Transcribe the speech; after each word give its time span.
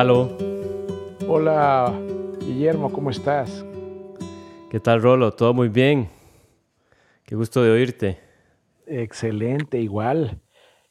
Aló. 0.00 0.34
Hola, 1.28 1.92
Guillermo, 2.40 2.90
¿cómo 2.90 3.10
estás? 3.10 3.66
¿Qué 4.70 4.80
tal, 4.80 5.02
Rolo? 5.02 5.32
Todo 5.32 5.52
muy 5.52 5.68
bien. 5.68 6.08
Qué 7.26 7.34
gusto 7.34 7.62
de 7.62 7.70
oírte. 7.70 8.18
Excelente, 8.86 9.78
igual. 9.78 10.40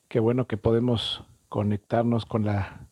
Qué 0.10 0.20
bueno 0.20 0.46
que 0.46 0.58
podemos 0.58 1.26
conectarnos 1.48 2.28
con 2.28 2.46
la, 2.46 2.88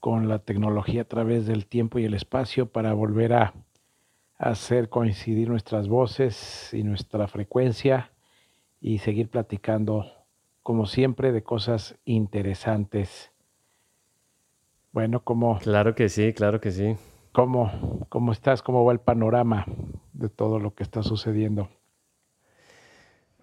con 0.00 0.28
la 0.28 0.40
tecnología 0.40 1.00
a 1.00 1.08
través 1.08 1.46
del 1.46 1.64
tiempo 1.64 1.98
y 1.98 2.04
el 2.04 2.12
espacio 2.12 2.66
para 2.66 2.92
volver 2.92 3.32
a 3.32 3.54
hacer 4.36 4.90
coincidir 4.90 5.48
nuestras 5.48 5.88
voces 5.88 6.74
y 6.74 6.82
nuestra 6.82 7.26
frecuencia 7.26 8.12
y 8.82 8.98
seguir 8.98 9.30
platicando, 9.30 10.12
como 10.62 10.84
siempre, 10.84 11.32
de 11.32 11.42
cosas 11.42 11.96
interesantes. 12.04 13.31
Bueno, 14.92 15.24
¿cómo? 15.24 15.58
Claro 15.58 15.94
que 15.94 16.10
sí, 16.10 16.34
claro 16.34 16.60
que 16.60 16.70
sí. 16.70 16.96
¿Cómo, 17.32 18.06
cómo 18.10 18.30
estás? 18.30 18.60
¿Cómo 18.60 18.84
va 18.84 18.92
el 18.92 19.00
panorama 19.00 19.64
de 20.12 20.28
todo 20.28 20.58
lo 20.58 20.74
que 20.74 20.82
está 20.82 21.02
sucediendo? 21.02 21.70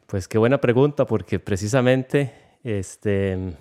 Pues 0.05 0.27
qué 0.27 0.37
buena 0.37 0.61
pregunta, 0.61 1.07
porque 1.07 1.39
precisamente 1.39 2.33
este, 2.63 3.55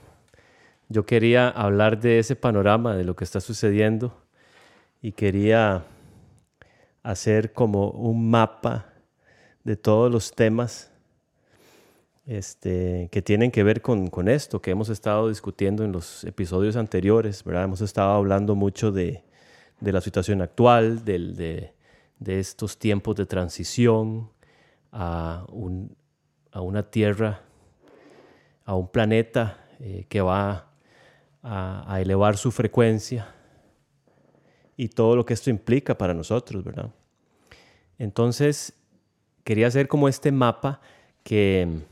yo 0.91 1.07
quería 1.07 1.49
hablar 1.49 1.99
de 1.99 2.19
ese 2.19 2.37
panorama, 2.37 2.95
de 2.95 3.05
lo 3.05 3.17
que 3.17 3.25
está 3.25 3.41
sucediendo, 3.41 4.23
y 5.01 5.13
quería 5.13 5.85
hacer 7.03 7.55
como 7.55 7.89
un 7.91 8.29
mapa 8.29 8.93
de 9.65 9.77
todos 9.77 10.13
los 10.13 10.33
temas 10.33 10.93
este, 12.29 13.09
que 13.11 13.23
tienen 13.23 13.51
que 13.51 13.63
ver 13.63 13.81
con, 13.81 14.09
con, 14.09 14.29
esto 14.29 14.61
que 14.61 14.71
hemos 14.71 14.91
estado 14.91 15.31
discutiendo 15.31 15.83
en 15.83 15.93
los 15.93 16.25
episodios 16.25 16.77
anteriores, 16.77 17.43
¿verdad? 17.43 17.65
Hemos 17.65 17.81
estado 17.81 18.11
hablando 18.13 18.55
mucho 18.55 18.93
de, 18.93 19.25
de 19.81 19.93
la 19.93 20.03
situación 20.03 20.43
actual, 20.43 21.07
de, 21.07 21.73
de, 22.19 22.39
estos 22.39 22.79
tiempos 22.79 23.17
de 23.17 23.25
transición 23.25 24.31
a, 24.93 25.47
un, 25.49 25.97
a, 26.53 26.61
una 26.61 26.83
Tierra, 26.91 27.41
a 28.67 28.75
un 28.75 28.89
planeta 28.89 29.67
eh, 29.81 30.05
que 30.11 30.21
va 30.21 30.69
a, 31.43 31.95
a 31.95 32.01
elevar 32.03 32.37
su 32.37 32.51
frecuencia 32.51 33.35
y 34.77 34.89
todo 34.89 35.17
lo 35.17 35.25
que 35.25 35.33
esto 35.33 35.49
implica 35.49 35.97
para 35.97 36.13
nosotros, 36.13 36.63
¿verdad? 36.63 36.91
Entonces, 37.99 38.75
quería 39.45 39.67
hacer 39.67 39.89
como 39.89 40.11
este 40.11 40.31
mapa 40.31 40.83
que, 41.23 41.87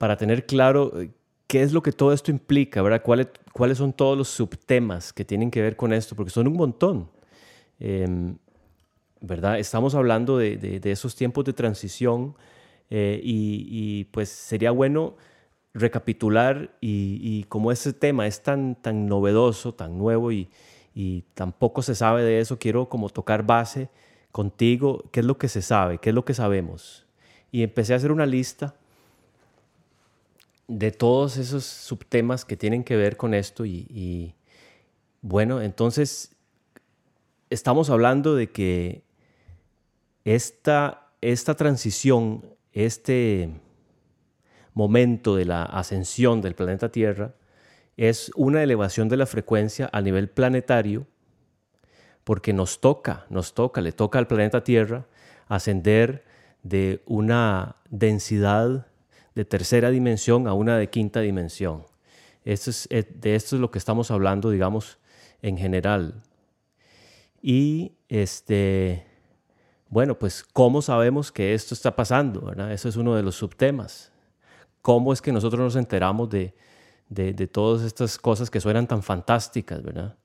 para 0.00 0.16
tener 0.16 0.46
claro 0.46 0.98
eh, 0.98 1.10
qué 1.46 1.60
es 1.60 1.74
lo 1.74 1.82
que 1.82 1.92
todo 1.92 2.14
esto 2.14 2.30
implica, 2.30 2.80
¿verdad? 2.80 3.02
¿Cuáles, 3.02 3.28
cuáles 3.52 3.76
son 3.76 3.92
todos 3.92 4.16
los 4.16 4.28
subtemas 4.28 5.12
que 5.12 5.26
tienen 5.26 5.50
que 5.50 5.60
ver 5.60 5.76
con 5.76 5.92
esto, 5.92 6.16
porque 6.16 6.30
son 6.30 6.46
un 6.46 6.54
montón. 6.54 7.10
Em, 7.78 8.38
¿Verdad? 9.20 9.58
Estamos 9.58 9.94
hablando 9.94 10.38
de, 10.38 10.56
de, 10.56 10.90
esos 10.90 11.14
tiempos 11.16 11.44
de 11.44 11.52
transición 11.52 12.34
eh, 12.88 13.20
y, 13.22 14.04
pues 14.04 14.30
sería 14.30 14.70
bueno 14.70 15.16
recapitular 15.74 16.74
y, 16.80 17.18
y, 17.20 17.44
como 17.44 17.70
ese 17.70 17.92
tema 17.92 18.26
es 18.26 18.42
tan, 18.42 18.76
tan 18.80 19.04
novedoso, 19.06 19.74
tan 19.74 19.98
nuevo 19.98 20.32
y, 20.32 20.48
y 20.94 21.24
tampoco 21.34 21.82
se 21.82 21.94
sabe 21.94 22.22
de 22.22 22.40
eso, 22.40 22.58
quiero 22.58 22.88
como 22.88 23.10
tocar 23.10 23.44
base 23.44 23.90
contigo, 24.32 25.04
qué 25.12 25.20
es 25.20 25.26
lo 25.26 25.36
que 25.36 25.48
se 25.48 25.60
sabe, 25.60 25.98
qué 25.98 26.08
es 26.08 26.14
lo 26.14 26.24
que 26.24 26.32
sabemos. 26.32 27.04
Y 27.52 27.64
empecé 27.64 27.92
a 27.92 27.96
hacer 27.96 28.12
una 28.12 28.24
lista 28.24 28.79
de 30.70 30.92
todos 30.92 31.36
esos 31.36 31.64
subtemas 31.64 32.44
que 32.44 32.56
tienen 32.56 32.84
que 32.84 32.94
ver 32.94 33.16
con 33.16 33.34
esto 33.34 33.66
y, 33.66 34.36
bueno, 35.20 35.60
entonces 35.60 36.36
estamos 37.50 37.90
hablando 37.90 38.36
de 38.36 38.52
que 38.52 39.02
esta, 40.24 41.08
esta 41.20 41.56
transición, 41.56 42.44
este 42.72 43.50
momento 44.72 45.34
de 45.34 45.44
la 45.44 45.64
ascensión 45.64 46.40
del 46.40 46.54
planeta 46.54 46.92
Tierra, 46.92 47.34
es 47.96 48.30
una 48.36 48.62
elevación 48.62 49.08
de 49.08 49.16
la 49.16 49.26
frecuencia 49.26 49.90
a 49.92 50.00
nivel 50.00 50.30
planetario, 50.30 51.08
porque 52.22 52.52
nos 52.52 52.80
toca, 52.80 53.26
nos 53.28 53.54
toca, 53.54 53.80
le 53.80 53.90
toca 53.90 54.20
al 54.20 54.28
planeta 54.28 54.62
Tierra 54.62 55.08
ascender 55.48 56.24
de 56.62 57.02
una 57.06 57.74
densidad 57.90 58.86
de 59.34 59.44
tercera 59.44 59.90
dimensión 59.90 60.46
a 60.46 60.54
una 60.54 60.76
de 60.76 60.90
quinta 60.90 61.20
dimensión. 61.20 61.84
Esto 62.44 62.70
es, 62.70 62.88
eh, 62.90 63.04
de 63.14 63.34
esto 63.34 63.56
es 63.56 63.60
lo 63.60 63.70
que 63.70 63.78
estamos 63.78 64.10
hablando, 64.10 64.50
digamos, 64.50 64.98
en 65.42 65.56
general. 65.56 66.22
Y 67.42 67.92
este, 68.08 69.06
bueno, 69.88 70.18
pues, 70.18 70.44
¿cómo 70.44 70.82
sabemos 70.82 71.32
que 71.32 71.54
esto 71.54 71.74
está 71.74 71.94
pasando? 71.96 72.42
¿verdad? 72.42 72.72
Eso 72.72 72.88
es 72.88 72.96
uno 72.96 73.14
de 73.14 73.22
los 73.22 73.36
subtemas. 73.36 74.12
¿Cómo 74.82 75.12
es 75.12 75.20
que 75.20 75.32
nosotros 75.32 75.60
nos 75.60 75.76
enteramos 75.76 76.30
de, 76.30 76.54
de, 77.08 77.32
de 77.32 77.46
todas 77.46 77.82
estas 77.82 78.18
cosas 78.18 78.50
que 78.50 78.60
suenan 78.60 78.86
tan 78.86 79.02
fantásticas, 79.02 79.82
verdad? 79.82 80.16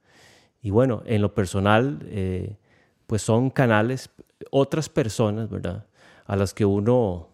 Y 0.61 0.71
bueno, 0.71 1.03
en 1.05 1.21
lo 1.21 1.35
personal, 1.35 1.99
eh, 2.05 2.57
pues 3.05 3.21
son 3.21 3.49
canales, 3.49 4.09
otras 4.49 4.89
personas, 4.89 5.49
¿verdad? 5.49 5.85
A 6.25 6.35
las 6.35 6.53
que 6.53 6.65
uno 6.65 7.29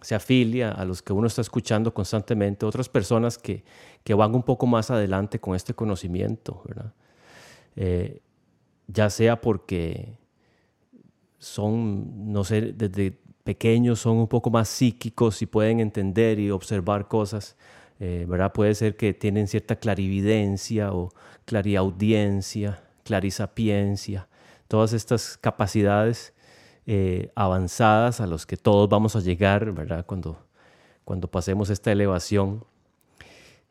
se 0.00 0.14
afilia, 0.14 0.70
a 0.70 0.84
los 0.84 1.02
que 1.02 1.12
uno 1.12 1.26
está 1.26 1.40
escuchando 1.40 1.92
constantemente, 1.92 2.66
otras 2.66 2.88
personas 2.88 3.38
que, 3.38 3.64
que 4.04 4.14
van 4.14 4.34
un 4.34 4.42
poco 4.42 4.66
más 4.66 4.90
adelante 4.90 5.40
con 5.40 5.54
este 5.54 5.74
conocimiento, 5.74 6.62
¿verdad? 6.66 6.92
Eh, 7.76 8.20
ya 8.86 9.10
sea 9.10 9.40
porque 9.40 10.18
son, 11.38 12.32
no 12.32 12.44
sé, 12.44 12.72
desde 12.72 13.18
pequeños 13.44 14.00
son 14.00 14.18
un 14.18 14.28
poco 14.28 14.50
más 14.50 14.68
psíquicos 14.68 15.40
y 15.42 15.46
pueden 15.46 15.80
entender 15.80 16.38
y 16.38 16.50
observar 16.50 17.08
cosas, 17.08 17.56
eh, 18.00 18.26
¿verdad? 18.28 18.52
Puede 18.52 18.74
ser 18.74 18.96
que 18.96 19.14
tienen 19.14 19.48
cierta 19.48 19.76
clarividencia 19.76 20.92
o 20.92 21.10
clariaudiencia, 21.44 22.82
clarisapiencia, 23.04 24.28
todas 24.68 24.92
estas 24.92 25.38
capacidades 25.38 26.34
eh, 26.90 27.30
avanzadas 27.34 28.18
a 28.22 28.26
los 28.26 28.46
que 28.46 28.56
todos 28.56 28.88
vamos 28.88 29.14
a 29.14 29.20
llegar, 29.20 29.72
¿verdad? 29.72 30.06
Cuando, 30.06 30.38
cuando 31.04 31.30
pasemos 31.30 31.68
esta 31.68 31.92
elevación. 31.92 32.64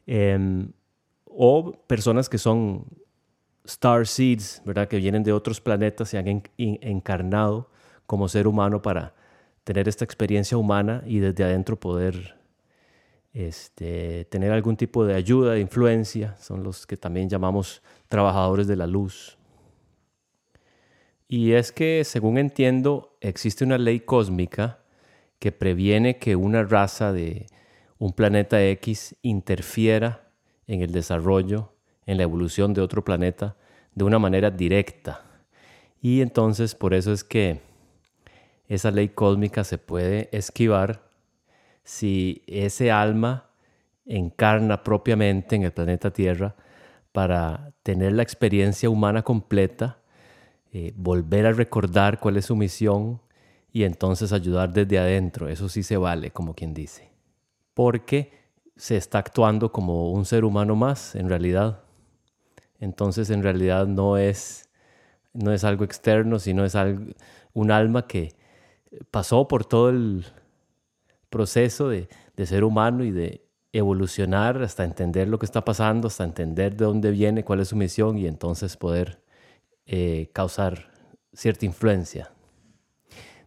Em, 0.05 0.71
o 1.25 1.71
personas 1.87 2.29
que 2.29 2.37
son 2.37 2.85
star 3.65 4.05
seeds, 4.05 4.61
¿verdad? 4.65 4.87
Que 4.87 4.97
vienen 4.97 5.23
de 5.23 5.33
otros 5.33 5.59
planetas 5.59 6.13
y 6.13 6.17
han 6.17 6.43
encarnado 6.57 7.71
como 8.05 8.29
ser 8.29 8.45
humano 8.45 8.83
para 8.83 9.15
tener 9.63 9.87
esta 9.87 10.05
experiencia 10.05 10.55
humana 10.55 11.01
y 11.07 11.17
desde 11.17 11.43
adentro 11.43 11.75
poder 11.75 12.37
este, 13.33 14.25
tener 14.25 14.51
algún 14.51 14.77
tipo 14.77 15.05
de 15.05 15.15
ayuda, 15.15 15.53
de 15.53 15.59
influencia. 15.59 16.35
Son 16.37 16.61
los 16.63 16.85
que 16.85 16.97
también 16.97 17.29
llamamos 17.29 17.81
trabajadores 18.09 18.67
de 18.67 18.75
la 18.75 18.85
luz. 18.85 19.36
Y 21.27 21.53
es 21.53 21.71
que, 21.71 22.03
según 22.03 22.37
entiendo, 22.37 23.17
existe 23.19 23.65
una 23.65 23.77
ley 23.77 23.99
cósmica 23.99 24.79
que 25.39 25.51
previene 25.51 26.17
que 26.17 26.35
una 26.35 26.63
raza 26.63 27.11
de 27.11 27.47
un 27.99 28.13
planeta 28.13 28.63
X 28.63 29.15
interfiera 29.21 30.29
en 30.67 30.81
el 30.81 30.91
desarrollo, 30.91 31.73
en 32.05 32.17
la 32.17 32.23
evolución 32.23 32.73
de 32.73 32.81
otro 32.81 33.03
planeta 33.03 33.57
de 33.93 34.03
una 34.03 34.19
manera 34.19 34.51
directa. 34.51 35.23
Y 36.01 36.21
entonces 36.21 36.75
por 36.75 36.93
eso 36.93 37.11
es 37.11 37.23
que 37.23 37.59
esa 38.67 38.91
ley 38.91 39.09
cósmica 39.09 39.63
se 39.63 39.77
puede 39.77 40.29
esquivar 40.31 41.01
si 41.83 42.43
ese 42.47 42.91
alma 42.91 43.49
encarna 44.05 44.83
propiamente 44.83 45.55
en 45.55 45.63
el 45.63 45.71
planeta 45.71 46.11
Tierra 46.11 46.55
para 47.11 47.73
tener 47.83 48.13
la 48.13 48.23
experiencia 48.23 48.89
humana 48.89 49.23
completa 49.23 49.99
eh, 50.73 50.93
volver 50.95 51.45
a 51.45 51.53
recordar 51.53 52.19
cuál 52.19 52.37
es 52.37 52.45
su 52.45 52.55
misión 52.55 53.21
y 53.71 53.83
entonces 53.83 54.33
ayudar 54.33 54.73
desde 54.73 54.99
adentro. 54.99 55.47
Eso 55.47 55.69
sí 55.69 55.83
se 55.83 55.97
vale, 55.97 56.31
como 56.31 56.53
quien 56.53 56.73
dice. 56.73 57.11
Porque 57.73 58.31
se 58.75 58.97
está 58.97 59.19
actuando 59.19 59.71
como 59.71 60.11
un 60.11 60.25
ser 60.25 60.45
humano 60.45 60.75
más, 60.75 61.15
en 61.15 61.29
realidad. 61.29 61.81
Entonces, 62.79 63.29
en 63.29 63.43
realidad 63.43 63.87
no 63.87 64.17
es, 64.17 64.69
no 65.33 65.51
es 65.53 65.63
algo 65.63 65.83
externo, 65.83 66.39
sino 66.39 66.65
es 66.65 66.75
algo, 66.75 67.13
un 67.53 67.71
alma 67.71 68.07
que 68.07 68.35
pasó 69.11 69.47
por 69.47 69.65
todo 69.65 69.89
el 69.89 70.25
proceso 71.29 71.89
de, 71.89 72.07
de 72.35 72.45
ser 72.45 72.63
humano 72.63 73.03
y 73.03 73.11
de 73.11 73.43
evolucionar 73.73 74.61
hasta 74.61 74.83
entender 74.83 75.27
lo 75.27 75.39
que 75.39 75.45
está 75.45 75.63
pasando, 75.63 76.07
hasta 76.07 76.23
entender 76.23 76.75
de 76.75 76.85
dónde 76.85 77.11
viene, 77.11 77.43
cuál 77.43 77.59
es 77.59 77.69
su 77.69 77.75
misión 77.75 78.17
y 78.17 78.27
entonces 78.27 78.77
poder 78.77 79.21
eh, 79.87 80.29
causar 80.33 80.91
cierta 81.33 81.65
influencia. 81.65 82.31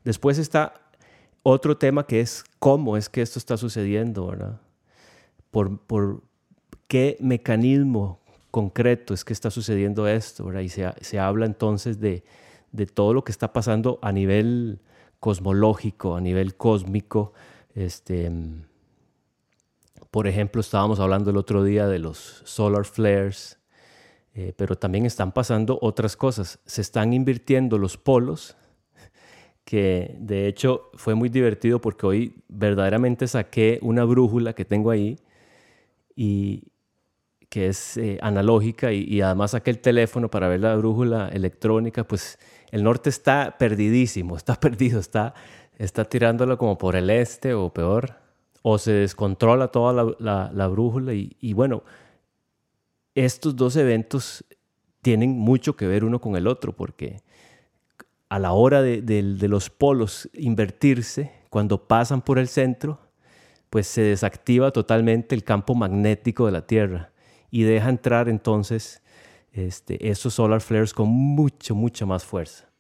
Después 0.05 0.39
está 0.39 0.75
otro 1.43 1.77
tema 1.77 2.07
que 2.07 2.21
es 2.21 2.45
cómo 2.59 2.97
es 2.97 3.09
que 3.09 3.23
esto 3.23 3.39
está 3.39 3.57
sucediendo, 3.57 4.27
¿verdad? 4.27 4.61
Por, 5.51 5.79
por 5.81 6.23
qué 6.89 7.17
mecanismo 7.21 8.21
concreto 8.51 9.15
es 9.15 9.25
que 9.25 9.33
está 9.33 9.51
sucediendo 9.51 10.09
esto, 10.09 10.47
¿verdad? 10.47 10.63
Y 10.63 10.69
se, 10.69 10.91
se 11.01 11.19
habla 11.19 11.47
entonces 11.47 12.01
de, 12.01 12.25
de, 12.73 12.87
todo 12.87 13.15
lo 13.15 13.23
que 13.23 13.33
está 13.33 13.53
pasando 13.53 13.99
a 14.03 14.11
nivel 14.11 14.81
cosmológico, 15.19 16.17
a 16.17 16.21
nivel 16.21 16.57
cósmico. 16.57 17.33
Este, 17.75 18.31
por 20.11 20.27
ejemplo, 20.27 20.61
estábamos 20.61 20.99
hablando 20.99 21.31
el 21.31 21.37
otro 21.37 21.63
día 21.63 21.87
de 21.87 22.01
los 22.01 22.43
solar 22.45 22.85
flares, 22.85 23.60
eh, 24.35 24.53
pero 24.57 24.77
también 24.77 25.07
están 25.07 25.33
pasando 25.33 25.79
otras 25.83 26.17
cosas. 26.17 26.61
Se 26.65 26.81
están 26.81 27.13
invirtiendo 27.13 27.79
los 27.79 27.97
polos, 27.97 28.57
que 29.65 30.17
de 30.19 30.47
hecho 30.47 30.91
fue 30.95 31.15
muy 31.15 31.29
divertido 31.29 31.81
porque 31.81 32.07
hoy 32.07 32.35
verdaderamente 32.49 33.27
saqué 33.27 33.79
una 33.83 34.05
brújula 34.05 34.53
que 34.53 34.65
tengo 34.65 34.91
ahí 34.91 35.19
y 36.15 36.65
que 37.51 37.67
es 37.67 37.97
eh, 37.97 38.19
analógica 38.23 38.93
y, 38.93 39.21
además 39.21 39.51
saqué 39.51 39.71
el 39.71 39.81
teléfono 39.81 40.31
para 40.31 40.49
ver 40.49 40.61
la 40.61 40.77
brújula 40.77 41.29
electrónica, 41.29 42.05
pues 42.05 42.39
el 42.71 42.85
norte 42.85 43.11
está 43.11 43.57
perdidísimo, 43.59 44.37
está 44.39 44.55
perdido, 44.55 45.01
está, 45.01 45.35
está 45.77 46.05
tirándolo 46.05 46.57
como 46.57 46.79
por 46.79 46.95
el 46.95 47.11
este 47.11 47.53
o 47.53 47.71
peor, 47.71 48.15
o 48.63 48.79
se 48.79 48.93
descontrola 48.93 49.69
toda 49.69 50.15
la, 50.19 50.69
brújula 50.69 51.13
y, 51.15 51.53
bueno, 51.55 51.83
estos 53.15 53.57
dos 53.57 53.77
eventos 53.77 54.45
tienen 55.03 55.31
mucho 55.31 55.77
que 55.77 55.87
ver 55.87 56.05
uno 56.05 56.21
con 56.21 56.37
el 56.37 56.47
otro 56.47 56.75
porque 56.75 57.23
a 58.29 58.39
la 58.39 58.53
hora 58.53 58.81
de, 58.81 59.23
los 59.49 59.71
polos 59.71 60.31
invertirse, 60.35 61.33
cuando 61.51 61.89
pasan 61.89 62.23
por 62.23 62.39
el 62.39 62.47
centro, 62.47 63.01
pues 63.71 63.89
se 63.89 64.03
desactiva 64.03 64.71
totalmente 64.71 65.35
el 65.35 65.43
campo 65.43 65.75
magnético 65.75 66.47
de 66.47 66.53
la 66.53 66.67
Tierra 66.67 67.11
y 67.51 67.65
deja 67.65 67.89
entrar 67.89 68.29
entonces 68.29 69.03
este, 69.53 70.09
esos 70.09 70.35
solar 70.35 70.61
flares 70.61 70.95
con 70.95 71.09
mucho, 71.09 71.75
mucha 71.75 72.07
más 72.07 72.25
fuerza. 72.25 72.71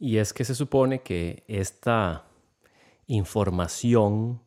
Y 0.00 0.16
es 0.16 0.32
que 0.32 0.44
se 0.44 0.56
supone 0.56 1.02
que 1.02 1.44
esta 1.46 2.24
información 3.06 4.40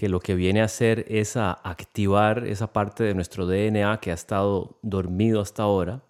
que 0.00 0.08
lo 0.08 0.20
que 0.20 0.34
viene 0.34 0.62
a 0.62 0.64
hacer 0.64 1.04
es 1.08 1.36
activar 1.36 2.46
esa 2.46 2.72
parte 2.72 3.04
de 3.04 3.12
nuestro 3.12 3.44
DNA 3.46 4.00
que 4.00 4.10
ha 4.10 4.14
estado 4.14 4.78
dormido 4.80 5.42
hasta 5.42 5.62
ahora. 5.62 6.02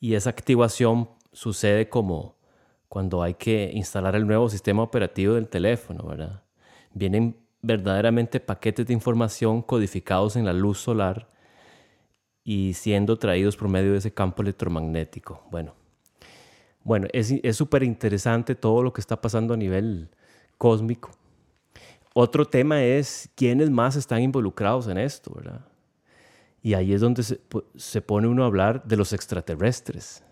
Y 0.00 0.14
esa 0.14 0.30
activación 0.30 1.10
sucede 1.30 1.88
como 1.88 2.34
cuando 2.88 3.22
hay 3.22 3.34
que 3.34 3.70
instalar 3.72 4.16
el 4.16 4.26
nuevo 4.26 4.48
sistema 4.48 4.82
operativo 4.82 5.34
del 5.34 5.46
teléfono, 5.46 6.02
¿verdad? 6.02 6.42
Vienen 6.92 7.36
verdaderamente 7.62 8.40
paquetes 8.40 8.84
de 8.84 8.94
información 8.94 9.62
codificados 9.62 10.34
en 10.34 10.44
la 10.44 10.52
luz 10.52 10.80
solar 10.80 11.30
y 12.42 12.74
siendo 12.74 13.16
traídos 13.16 13.56
por 13.56 13.68
medio 13.68 13.92
de 13.92 13.98
ese 13.98 14.12
campo 14.12 14.42
electromagnético. 14.42 15.44
Bueno, 15.52 15.74
bueno 16.82 17.06
es 17.12 17.56
súper 17.56 17.84
interesante 17.84 18.56
todo 18.56 18.82
lo 18.82 18.92
que 18.92 19.00
está 19.00 19.20
pasando 19.20 19.54
a 19.54 19.56
nivel 19.56 20.08
cósmico. 20.58 21.12
Otro 22.14 22.44
tema 22.44 22.82
es 22.82 23.30
quiénes 23.34 23.70
más 23.70 23.96
están 23.96 24.22
involucrados 24.22 24.88
en 24.88 24.98
esto, 24.98 25.32
¿verdad? 25.34 25.64
Y 26.62 26.74
ahí 26.74 26.92
es 26.92 27.00
donde 27.00 27.22
se, 27.22 28.02
pone 28.02 28.28
uno 28.28 28.42
a 28.42 28.46
hablar 28.46 28.84
de 28.84 28.96
los 28.96 29.12
extraterrestres, 29.12 30.22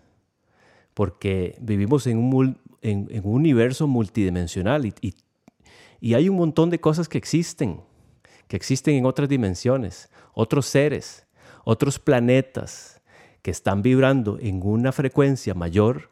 porque 0.93 1.55
vivimos 1.59 2.05
en 2.05 2.17
un, 2.17 2.57
en, 2.81 3.07
un 3.23 3.33
universo 3.33 3.87
multidimensional 3.87 4.85
y, 4.85 4.93
y 5.01 5.13
y 5.99 6.13
hay 6.13 6.29
un 6.29 6.37
montón 6.37 6.69
de 6.69 6.79
cosas 6.79 7.09
que 7.09 7.17
existen, 7.17 7.81
que 8.47 8.55
existen 8.55 8.95
en 8.95 9.05
otras 9.05 9.27
dimensiones, 9.27 10.09
otros 10.33 10.65
seres, 10.65 11.27
otros 11.65 11.99
planetas 11.99 13.01
que 13.41 13.51
están 13.51 13.81
vibrando 13.81 14.37
en 14.39 14.61
una 14.63 14.91
frecuencia 14.91 15.53
mayor 15.53 16.09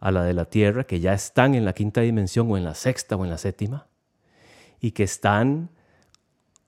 a 0.00 0.10
la 0.10 0.22
de 0.24 0.32
la 0.32 0.46
Tierra, 0.46 0.84
que 0.84 1.00
ya 1.00 1.12
están 1.12 1.54
en 1.54 1.64
la 1.64 1.72
quinta 1.72 2.00
dimensión 2.00 2.50
o 2.50 2.56
en 2.56 2.64
la 2.64 2.74
sexta 2.74 3.16
o 3.16 3.24
en 3.24 3.30
la 3.30 3.38
séptima, 3.38 3.86
y 4.80 4.92
que 4.92 5.04
están 5.04 5.70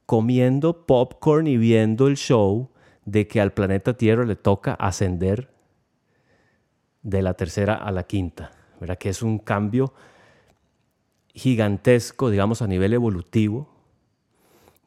comiendo 0.06 0.86
popcorn 0.86 1.46
y 1.46 1.56
viendo 1.56 2.08
el 2.08 2.16
show 2.16 2.70
de 3.04 3.28
que 3.28 3.40
al 3.40 3.52
planeta 3.52 3.96
Tierra 3.96 4.24
le 4.24 4.36
toca 4.36 4.74
ascender 4.74 5.50
de 7.02 7.22
la 7.22 7.34
tercera 7.34 7.74
a 7.74 7.90
la 7.92 8.04
quinta, 8.04 8.52
¿verdad? 8.80 8.98
Que 8.98 9.08
es 9.08 9.22
un 9.22 9.38
cambio 9.38 9.94
gigantesco, 11.34 12.30
digamos, 12.30 12.62
a 12.62 12.66
nivel 12.66 12.92
evolutivo 12.92 13.68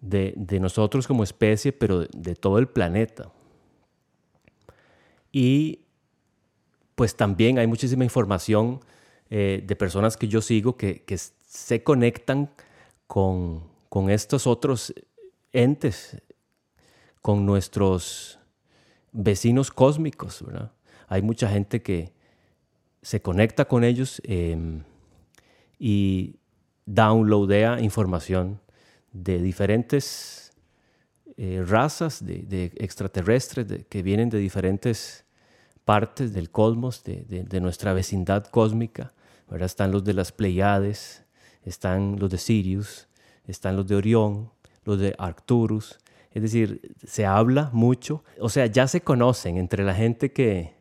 de, 0.04 0.60
nosotros 0.60 1.08
como 1.08 1.24
especie, 1.24 1.72
pero 1.72 2.02
de, 2.02 2.36
todo 2.36 2.60
el 2.60 2.68
planeta. 2.68 3.32
Y 5.32 5.80
pues 6.96 7.16
también 7.16 7.58
hay 7.58 7.68
muchísima 7.68 8.04
información 8.04 8.82
eh, 9.30 9.64
de 9.66 9.76
personas 9.76 10.18
que 10.18 10.28
yo 10.28 10.42
sigo 10.42 10.78
que, 10.78 11.04
se 11.48 11.84
conectan 11.84 12.50
con, 13.14 13.62
con, 13.90 14.10
estos 14.10 14.48
otros 14.48 14.92
entes, 15.52 16.20
con 17.22 17.46
nuestros 17.46 18.40
vecinos 19.12 19.70
cósmicos. 19.70 20.44
Hay 21.08 21.22
mucha 21.22 21.48
gente 21.48 21.84
que 21.84 22.12
se 23.04 23.22
conecta 23.22 23.66
con 23.66 23.84
ellos. 23.84 24.20
Em, 24.26 24.82
y 25.78 26.40
downloadea 26.88 27.82
información 27.82 28.60
de 29.12 29.40
diferentes 29.40 30.52
eh, 31.38 31.64
razas 31.68 32.26
de, 32.26 32.72
extraterrestres 32.78 33.86
que 33.90 34.02
vienen 34.02 34.32
de 34.32 34.40
diferentes 34.40 35.24
partes 35.86 36.34
del 36.34 36.50
cosmos, 36.50 37.04
de, 37.04 37.62
nuestra 37.62 37.94
vecindad 37.94 38.48
cósmica. 38.48 39.14
¿verdad? 39.48 39.68
Están 39.68 39.92
los 39.92 40.04
de 40.04 40.14
las 40.14 40.32
Pleiades, 40.32 41.23
están 41.64 42.18
los 42.20 42.30
de 42.30 42.38
Sirius, 42.38 43.08
están 43.46 43.76
los 43.76 43.88
de 43.88 43.96
Orión, 43.96 44.52
los 44.84 45.00
de 45.00 45.16
Arcturus. 45.18 46.00
Es 46.32 46.42
decir, 46.42 46.96
se 47.06 47.26
habla 47.26 47.70
mucho, 47.74 48.24
o 48.40 48.50
sea, 48.50 48.66
ya 48.66 48.88
se 48.88 49.02
conocen 49.02 49.58
entre 49.58 49.84
la 49.84 49.94
gente 49.94 50.32
que, 50.32 50.74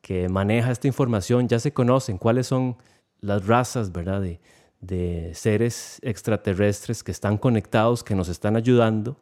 que 0.00 0.28
maneja 0.28 0.70
esta 0.70 0.86
información, 0.86 1.48
ya 1.48 1.58
se 1.58 1.72
conocen 1.72 2.16
cuáles 2.16 2.46
son 2.46 2.76
las 3.20 3.46
razas, 3.46 3.92
¿verdad? 3.92 4.20
De, 4.20 4.40
de 4.80 5.32
seres 5.34 5.98
extraterrestres 6.02 7.02
que 7.02 7.12
están 7.12 7.38
conectados, 7.38 8.04
que 8.04 8.14
nos 8.14 8.28
están 8.28 8.56
ayudando 8.56 9.16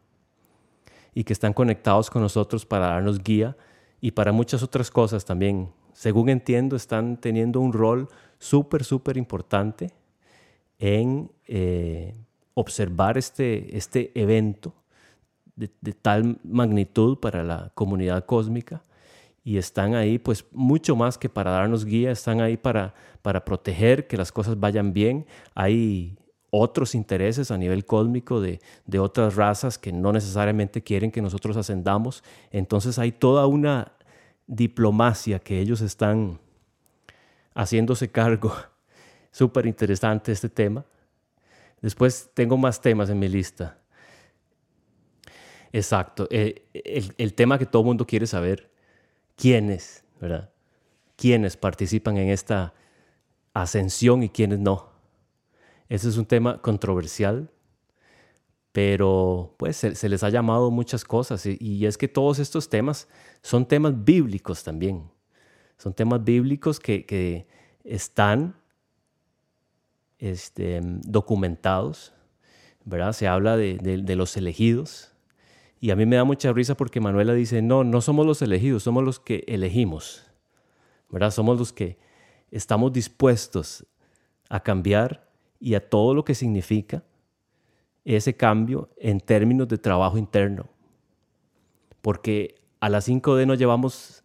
y 1.15 1.25
que 1.25 1.33
están 1.33 1.53
conectados 1.53 2.11
con 2.11 2.23
nosotros 2.23 2.67
para 2.67 2.89
darnos 2.89 3.23
guía 3.23 3.57
y 4.01 4.11
para 4.11 4.33
muchas 4.33 4.63
otras 4.63 4.91
cosas 4.91 5.25
también. 5.25 5.71
Según 5.93 6.29
entiendo, 6.29 6.77
están 6.77 7.19
teniendo 7.19 7.61
un 7.61 7.73
rol 7.73 8.09
súper, 8.39 8.85
súper 8.85 9.17
importante 9.17 9.93
en 10.81 11.31
eh, 11.47 12.15
observar 12.55 13.17
este, 13.17 13.77
este 13.77 14.11
evento 14.21 14.75
de, 15.55 15.71
de, 15.81 15.93
tal 15.93 16.39
magnitud 16.43 17.19
para 17.19 17.45
la 17.45 17.71
comunidad 17.75 18.25
cósmica 18.25 18.83
y 19.45 19.59
están 19.59 19.95
ahí 19.95 20.19
pues 20.19 20.45
mucho 20.53 20.97
más 20.97 21.19
que 21.19 21.29
para 21.29 21.51
darnos 21.51 21.85
guía, 21.85 22.11
están 22.11 22.41
ahí 22.41 22.57
para, 22.57 22.95
para 23.23 23.45
proteger 23.45 24.07
que 24.07 24.17
las 24.17 24.33
cosas 24.33 24.59
vayan 24.59 24.93
bien. 24.93 25.27
Hay 25.55 26.17
otros 26.51 26.95
intereses 26.95 27.51
a 27.51 27.59
nivel 27.59 27.85
cósmico 27.85 28.41
de, 28.41 28.61
de, 28.87 28.99
otras 28.99 29.37
razas 29.37 29.79
que 29.79 29.93
no 29.93 30.13
necesariamente 30.13 30.83
quieren 30.83 31.11
que 31.11 31.23
nosotros 31.23 31.57
ascendamos. 31.57 32.25
Entonces 32.51 32.99
hay 32.99 33.13
toda 33.13 33.47
una 33.47 33.93
diplomacia 34.47 35.39
que 35.39 35.61
ellos 35.61 35.81
están 35.81 36.39
haciéndose 37.55 38.11
cargo. 38.11 38.53
Súper 39.31 39.67
interesante 39.67 40.33
este 40.33 40.49
tema. 40.49 40.85
Después 41.81 42.31
tengo 42.35 42.57
más 42.57 42.81
temas 42.81 43.09
en 43.11 43.19
mi 43.19 43.29
lista. 43.29 43.79
Exacto. 45.73 46.27
Eh, 46.31 46.67
el, 47.17 47.35
tema 47.35 47.59
que 47.59 47.67
todo 47.67 47.83
el 47.83 47.87
mundo 47.87 48.07
quiere 48.07 48.27
saber 48.27 48.71
quiénes, 49.37 50.05
¿verdad? 50.21 50.51
Quiénes 51.17 51.57
participan 51.57 52.17
en 52.17 52.29
esta 52.29 52.75
ascensión 53.55 54.23
y 54.23 54.29
quiénes 54.29 54.59
no. 54.59 54.91
Ese 55.89 56.09
es 56.09 56.17
un 56.17 56.27
tema 56.27 56.61
controversial, 56.61 57.51
pero 58.73 59.55
pues 59.59 59.77
se, 59.77 60.09
les 60.09 60.23
ha 60.23 60.29
llamado 60.29 60.71
muchas 60.71 61.05
cosas 61.05 61.45
y, 61.47 61.87
es 61.87 61.99
que 61.99 62.09
todos 62.09 62.39
estos 62.39 62.69
temas 62.69 63.09
son 63.43 63.67
temas 63.67 64.05
bíblicos 64.05 64.63
también. 64.63 65.11
Son 65.79 65.93
temas 65.93 66.23
bíblicos 66.23 66.79
que, 66.79 67.47
están 67.83 68.55
este, 70.21 70.81
documentados, 70.83 72.15
¿verdad? 72.85 73.13
Se 73.13 73.27
habla 73.27 73.57
de 73.57 74.17
los 74.17 74.37
elegidos, 74.37 75.11
y 75.81 75.91
a 75.91 75.97
mí 75.97 76.05
me 76.05 76.17
da 76.17 76.25
mucha 76.25 76.53
risa 76.53 76.77
porque 76.77 77.01
Manuela 77.01 77.33
dice, 77.33 77.63
no, 77.63 77.85
no 77.85 78.03
somos 78.03 78.27
los 78.27 78.43
elegidos, 78.43 78.83
somos 78.83 79.03
los 79.03 79.19
que 79.19 79.45
elegimos. 79.49 80.27
¿Verdad? 81.09 81.31
Somos 81.31 81.59
los 81.59 81.73
que 81.73 81.99
estamos 82.51 82.93
dispuestos 82.93 83.87
a 84.51 84.61
cambiar 84.61 85.27
y 85.59 85.75
a 85.75 85.89
todo 85.89 86.15
lo 86.15 86.23
que 86.25 86.35
significa 86.35 87.03
ese 88.05 88.37
cambio 88.37 88.91
en 88.99 89.21
términos 89.21 89.69
de 89.69 89.79
trabajo 89.79 90.19
interno. 90.19 90.69
Porque 92.03 92.57
a 92.81 92.91
la 92.91 92.99
5D 92.99 93.47
no 93.47 93.55
llevamos 93.55 94.23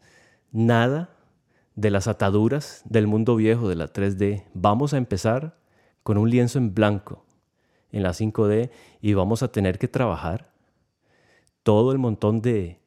nada 0.52 1.10
de 1.76 1.90
las 1.90 2.08
ataduras 2.08 2.82
del 2.84 3.08
mundo 3.08 3.38
viejo 3.38 3.70
de 3.70 3.76
la 3.76 3.92
3D. 3.92 4.44
Vamos 4.54 4.94
a 4.94 4.98
empezar 4.98 5.58
con 6.06 6.20
un 6.20 6.30
lienzo 6.30 6.60
en 6.60 6.76
blanco 6.76 7.26
en 7.92 8.04
la 8.04 8.12
5D 8.12 8.70
y 9.02 9.16
vamos 9.16 9.42
a 9.42 9.52
tener 9.52 9.80
que 9.80 9.88
trabajar 9.88 10.52
todo 11.64 11.92
el 11.92 11.98
montón 11.98 12.44
de 12.44 12.80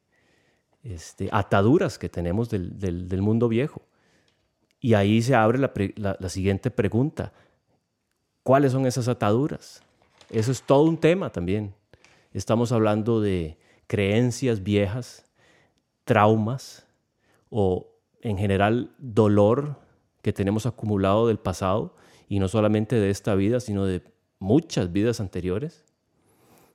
este, 0.83 1.27
ataduras 1.33 1.99
que 1.99 2.07
tenemos 2.07 2.49
del, 2.49 3.21
mundo 3.21 3.49
viejo. 3.49 3.81
Y 4.79 4.93
ahí 4.93 5.21
se 5.21 5.35
abre 5.35 5.59
la, 5.59 6.29
siguiente 6.29 6.71
pregunta. 6.71 7.33
¿Cuáles 8.41 8.71
son 8.71 8.85
esas 8.85 9.09
ataduras? 9.09 9.83
Eso 10.29 10.53
es 10.53 10.61
todo 10.61 10.83
un 10.83 10.97
tema 10.97 11.29
también. 11.29 11.73
Estamos 12.31 12.71
hablando 12.71 13.19
de 13.19 13.57
creencias 13.87 14.63
viejas, 14.63 15.25
traumas 16.05 16.87
o 17.49 17.85
en 18.21 18.37
general 18.37 18.91
dolor 18.97 19.75
que 20.21 20.31
tenemos 20.31 20.65
acumulado 20.65 21.27
del 21.27 21.37
pasado 21.37 21.99
y 22.29 22.39
no 22.39 22.47
solamente 22.47 22.95
de 22.95 23.09
esta 23.09 23.33
vida, 23.33 23.59
sino 23.59 23.85
de 23.85 24.03
muchas 24.37 24.93
vidas 24.93 25.19
anteriores. 25.19 25.83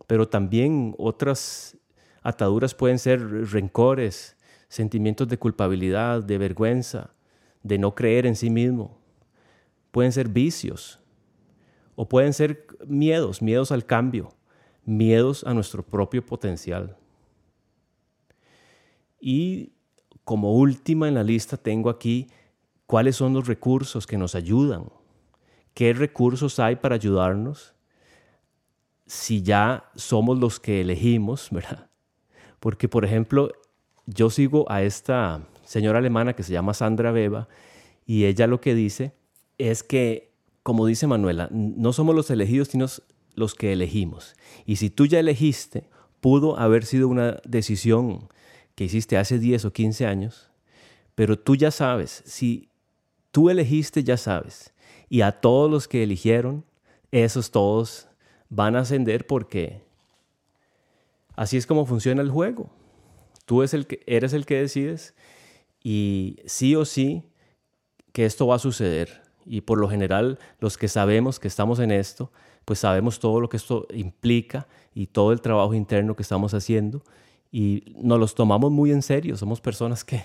Pero 0.08 0.28
también 0.28 0.94
otras 0.98 1.78
ataduras 2.22 2.74
pueden 2.74 2.98
ser 2.98 3.20
rencores, 3.52 4.36
sentimientos 4.68 5.28
de 5.28 5.38
culpabilidad, 5.38 6.24
de 6.24 6.38
vergüenza, 6.38 7.14
de 7.62 7.78
no 7.78 7.94
creer 7.94 8.26
en 8.26 8.34
sí 8.34 8.50
mismo. 8.50 8.98
Pueden 9.92 10.10
ser 10.10 10.28
vicios 10.28 10.98
o 11.94 12.08
pueden 12.08 12.32
ser 12.32 12.66
miedos, 12.86 13.40
miedos 13.40 13.70
al 13.70 13.86
cambio, 13.86 14.30
miedos 14.84 15.44
a 15.44 15.54
nuestro 15.54 15.84
propio 15.84 16.26
potencial. 16.26 16.96
Y 19.20 19.72
como 20.24 20.54
última 20.54 21.06
en 21.06 21.14
la 21.14 21.22
lista 21.22 21.56
tengo 21.56 21.90
aquí 21.90 22.26
cuáles 22.86 23.14
son 23.14 23.34
los 23.34 23.46
recursos 23.46 24.04
que 24.06 24.18
nos 24.18 24.34
ayudan. 24.34 24.86
¿Qué 25.74 25.92
recursos 25.92 26.58
hay 26.60 26.76
para 26.76 26.94
ayudarnos 26.94 27.74
si 29.06 29.42
ya 29.42 29.90
somos 29.96 30.38
los 30.38 30.60
que 30.60 30.80
elegimos, 30.80 31.48
verdad? 31.50 31.90
Porque, 32.60 32.88
por 32.88 33.04
ejemplo, 33.04 33.52
yo 34.06 34.30
sigo 34.30 34.70
a 34.70 34.82
esta 34.82 35.46
señora 35.64 35.98
alemana 35.98 36.34
que 36.34 36.42
se 36.42 36.52
llama 36.52 36.74
Sandra 36.74 37.10
Beba 37.10 37.48
y 38.06 38.24
ella 38.24 38.46
lo 38.46 38.60
que 38.60 38.74
dice 38.74 39.12
es 39.58 39.82
que, 39.82 40.32
como 40.62 40.86
dice 40.86 41.06
Manuela, 41.06 41.48
no 41.50 41.92
somos 41.92 42.14
los 42.14 42.30
elegidos, 42.30 42.68
sino 42.68 42.86
los 43.34 43.54
que 43.54 43.72
elegimos. 43.72 44.36
Y 44.66 44.76
si 44.76 44.90
tú 44.90 45.06
ya 45.06 45.18
elegiste, 45.18 45.88
pudo 46.20 46.58
haber 46.58 46.84
sido 46.84 47.08
una 47.08 47.40
decisión 47.44 48.28
que 48.74 48.84
hiciste 48.84 49.16
hace 49.16 49.38
10 49.38 49.66
o 49.66 49.72
15 49.72 50.06
años, 50.06 50.50
pero 51.14 51.38
tú 51.38 51.54
ya 51.56 51.70
sabes, 51.70 52.22
si 52.26 52.68
tú 53.30 53.50
elegiste, 53.50 54.02
ya 54.04 54.16
sabes. 54.16 54.73
Y 55.14 55.22
a 55.22 55.30
todos 55.30 55.70
los 55.70 55.86
que 55.86 56.02
eligieron, 56.02 56.64
esos 57.12 57.52
todos 57.52 58.08
van 58.48 58.74
a 58.74 58.80
ascender 58.80 59.28
porque 59.28 59.80
así 61.36 61.56
es 61.56 61.68
como 61.68 61.86
funciona 61.86 62.20
el 62.20 62.32
juego. 62.32 62.68
Tú 63.44 63.62
eres 63.62 63.74
el 64.32 64.44
que, 64.44 64.54
decides 64.56 65.14
y 65.84 66.40
sí 66.46 66.74
o 66.74 66.84
sí 66.84 67.22
que 68.10 68.24
esto 68.24 68.48
va 68.48 68.56
a 68.56 68.58
suceder. 68.58 69.22
Y 69.46 69.60
por 69.60 69.78
lo 69.78 69.88
general, 69.88 70.40
los 70.58 70.76
que 70.76 70.88
sabemos 70.88 71.38
que 71.38 71.46
estamos 71.46 71.78
en 71.78 71.92
esto, 71.92 72.32
pues 72.64 72.80
sabemos 72.80 73.20
todo 73.20 73.38
lo 73.38 73.48
que 73.48 73.58
esto 73.58 73.86
implica 73.94 74.66
y 74.96 75.06
todo 75.06 75.30
el 75.30 75.40
trabajo 75.40 75.74
interno 75.74 76.16
que 76.16 76.22
estamos 76.24 76.54
haciendo 76.54 77.04
y 77.52 77.94
nos 77.98 78.18
los 78.18 78.34
tomamos 78.34 78.72
muy 78.72 78.90
en 78.90 79.00
serio. 79.02 79.36
Somos 79.36 79.60
personas 79.60 80.02
que, 80.02 80.24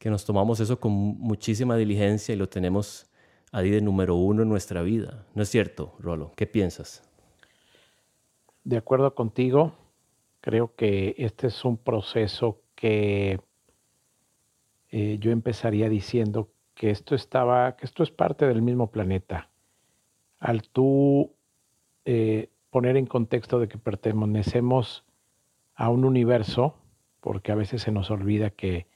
que 0.00 0.10
nos 0.10 0.24
tomamos 0.24 0.58
eso 0.58 0.80
con 0.80 0.90
muchísima 0.90 1.76
diligencia 1.76 2.34
y 2.34 2.36
lo 2.36 2.48
tenemos 2.48 3.06
ahí 3.54 3.70
de 3.70 3.80
número 3.80 4.16
uno 4.16 4.42
en 4.42 4.48
nuestra 4.48 4.82
vida. 4.82 5.24
¿No 5.34 5.42
es 5.42 5.48
cierto, 5.48 5.94
Rolo? 6.00 6.32
¿Qué 6.34 6.44
piensas? 6.44 7.08
De 8.64 8.76
acuerdo 8.76 9.14
contigo, 9.14 9.74
creo 10.40 10.74
que 10.74 11.14
este 11.18 11.46
es 11.46 11.64
un 11.64 11.76
proceso 11.76 12.60
que 12.74 13.38
eh, 14.90 15.18
yo 15.20 15.30
empezaría 15.30 15.88
diciendo 15.88 16.48
que 16.74 16.90
esto 16.90 17.14
estaba, 17.14 17.76
que 17.76 17.86
esto 17.86 18.02
es 18.02 18.10
parte 18.10 18.44
del 18.44 18.60
mismo 18.60 18.90
planeta. 18.90 19.48
Al 20.40 20.68
tú 20.68 21.30
eh, 22.04 22.50
poner 22.70 22.96
en 22.96 23.06
contexto 23.06 23.60
de 23.60 23.68
que 23.68 23.78
pertenecemos 23.78 25.04
a 25.76 25.90
un 25.90 26.04
universo, 26.04 26.74
porque 27.20 27.52
a 27.52 27.54
veces 27.54 27.82
se 27.82 27.92
nos 27.92 28.10
olvida 28.10 28.50
que 28.50 28.88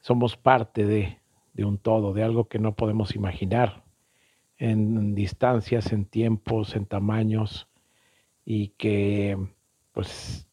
somos 0.00 0.36
parte 0.36 0.84
de, 0.84 1.20
un 1.64 1.78
todo, 1.78 2.12
de 2.12 2.22
algo 2.22 2.48
que 2.48 2.58
no 2.58 2.74
podemos 2.74 3.14
imaginar, 3.14 3.84
en 4.58 5.14
distancias, 5.14 5.92
en 5.92 6.04
tiempos, 6.06 6.76
en 6.76 6.86
tamaños, 6.86 7.68
y 8.44 8.68
que 8.68 9.36
pues 9.92 10.48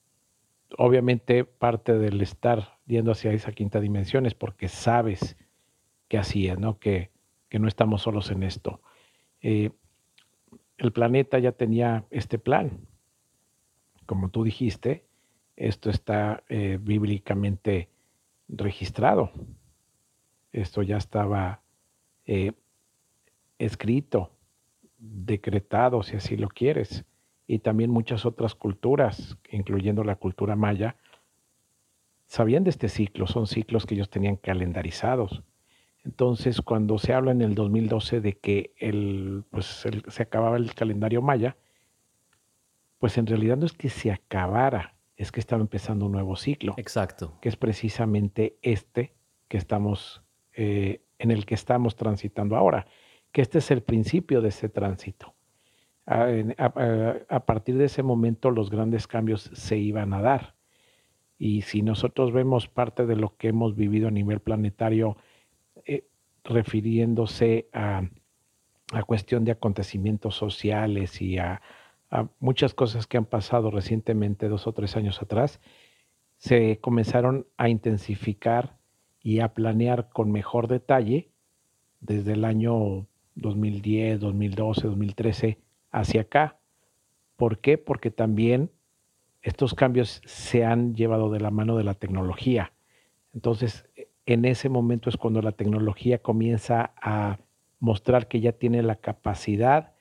obviamente 0.78 1.46
parte 1.46 1.94
del 1.98 2.22
estar 2.22 2.78
yendo 2.86 3.12
hacia 3.12 3.32
esa 3.32 3.52
quinta 3.52 3.80
dimensión 3.80 4.26
es 4.26 4.34
porque 4.34 4.68
sabes 4.68 5.38
que 6.08 6.18
así 6.18 6.50
¿no? 6.58 6.80
Que, 6.80 7.12
que 7.50 7.60
no 7.60 7.68
estamos 7.68 8.02
solos 8.02 8.32
en 8.32 8.44
esto. 8.44 8.82
Eh, 9.42 9.72
el 10.78 10.92
planeta 10.92 11.40
ya 11.40 11.52
tenía 11.52 12.06
este 12.10 12.40
plan, 12.40 12.88
como 14.06 14.30
tú 14.30 14.44
dijiste, 14.44 15.06
esto 15.56 15.90
está 15.90 16.44
eh, 16.50 16.80
bíblicamente 16.82 17.90
registrado. 18.48 19.32
Esto 20.54 20.82
ya 20.82 20.98
estaba 20.98 21.62
eh, 22.26 22.54
escrito, 23.60 24.32
decretado, 24.98 26.04
si 26.04 26.16
así 26.16 26.38
lo 26.38 26.48
quieres. 26.48 27.04
Y 27.46 27.60
también 27.60 27.90
muchas 27.90 28.26
otras 28.26 28.56
culturas, 28.56 29.38
incluyendo 29.52 30.06
la 30.06 30.16
cultura 30.16 30.56
maya, 30.56 30.96
sabían 32.28 32.64
de 32.64 32.70
este 32.70 32.88
ciclo. 32.88 33.28
Son 33.28 33.48
ciclos 33.48 33.86
que 33.86 33.96
ellos 33.96 34.10
tenían 34.10 34.38
calendarizados. 34.38 35.44
Entonces, 36.06 36.62
cuando 36.62 36.98
se 36.98 37.14
habla 37.14 37.32
en 37.32 37.42
el 37.42 37.56
2012 37.56 38.22
de 38.22 38.38
que 38.38 38.74
el, 38.78 39.44
pues, 39.50 39.86
se 40.08 40.24
acababa 40.24 40.58
el 40.58 40.74
calendario 40.74 41.22
maya, 41.22 41.58
pues 43.04 43.18
en 43.18 43.28
realidad 43.28 43.58
no 43.58 43.66
es 43.66 43.74
que 43.74 43.90
se 43.90 44.12
acabara, 44.12 44.96
es 45.18 45.32
que 45.32 45.42
estaba 45.42 45.62
empezando 45.62 46.06
un 46.06 46.14
nuevo 46.14 46.38
ciclo. 46.38 46.74
Exacto. 46.78 47.38
Que 47.42 47.50
es 47.50 47.58
precisamente 47.58 48.58
este 48.62 49.14
que 49.50 49.58
estamos, 49.58 50.23
eh, 50.56 51.02
en 51.20 51.32
el 51.32 51.46
que 51.46 51.56
estamos 51.56 51.96
transitando 51.96 52.56
ahora. 52.56 52.88
Que 53.32 53.42
este 53.42 53.60
es 53.60 53.72
el 53.72 53.82
principio 53.82 54.42
de 54.42 54.50
ese 54.50 54.70
tránsito. 54.70 55.34
A, 56.06 56.28
a, 57.30 57.46
partir 57.46 57.78
de 57.78 57.86
ese 57.86 58.04
momento 58.04 58.52
los 58.52 58.70
grandes 58.70 59.08
cambios 59.08 59.50
se 59.54 59.78
iban 59.78 60.14
a 60.14 60.22
dar. 60.22 60.56
Y 61.38 61.62
si 61.62 61.82
nosotros 61.82 62.34
vemos 62.34 62.68
parte 62.68 63.06
de 63.06 63.16
lo 63.16 63.38
que 63.38 63.48
hemos 63.48 63.76
vivido 63.76 64.10
a 64.10 64.12
nivel 64.12 64.42
planetario, 64.42 65.18
eh, 65.86 66.06
refiriéndose 66.44 67.70
a, 67.72 68.04
a 68.94 69.04
cuestión 69.04 69.44
de 69.44 69.52
acontecimientos 69.52 70.36
sociales 70.36 71.22
y 71.22 71.38
a, 71.38 71.62
muchas 72.40 72.76
cosas 72.76 73.08
que 73.08 73.18
han 73.18 73.26
pasado 73.26 73.72
recientemente, 73.72 74.48
dos 74.48 74.68
o 74.68 74.74
tres 74.74 74.96
años 74.96 75.20
atrás, 75.24 75.60
se 76.38 76.80
comenzaron 76.80 77.48
a 77.58 77.70
intensificar 77.70 78.78
y 79.24 79.40
a 79.40 79.54
planear 79.54 80.10
con 80.10 80.32
mejor 80.32 80.68
detalle 80.68 81.30
desde 82.02 82.34
el 82.34 82.44
año 82.44 83.08
2010, 83.36 84.20
2012, 84.20 84.88
2013 84.88 85.58
hacia 85.92 86.22
acá. 86.22 86.58
¿Por 87.38 87.60
qué? 87.60 87.78
Porque 87.78 88.12
también 88.12 88.70
estos 89.42 89.74
cambios 89.74 90.22
se 90.26 90.66
han 90.66 90.94
llevado 90.94 91.32
de 91.32 91.40
la 91.40 91.52
mano 91.52 91.78
de 91.78 91.86
la 91.86 91.94
tecnología. 91.94 92.74
Entonces, 93.34 93.86
en 94.26 94.46
ese 94.46 94.70
momento 94.70 95.10
es 95.10 95.18
cuando 95.18 95.42
la 95.42 95.54
tecnología 95.54 96.22
comienza 96.22 96.94
a 97.02 97.40
mostrar 97.80 98.28
que 98.28 98.42
ya 98.42 98.52
tiene 98.52 98.84
la 98.84 98.98
capacidad 98.98 99.94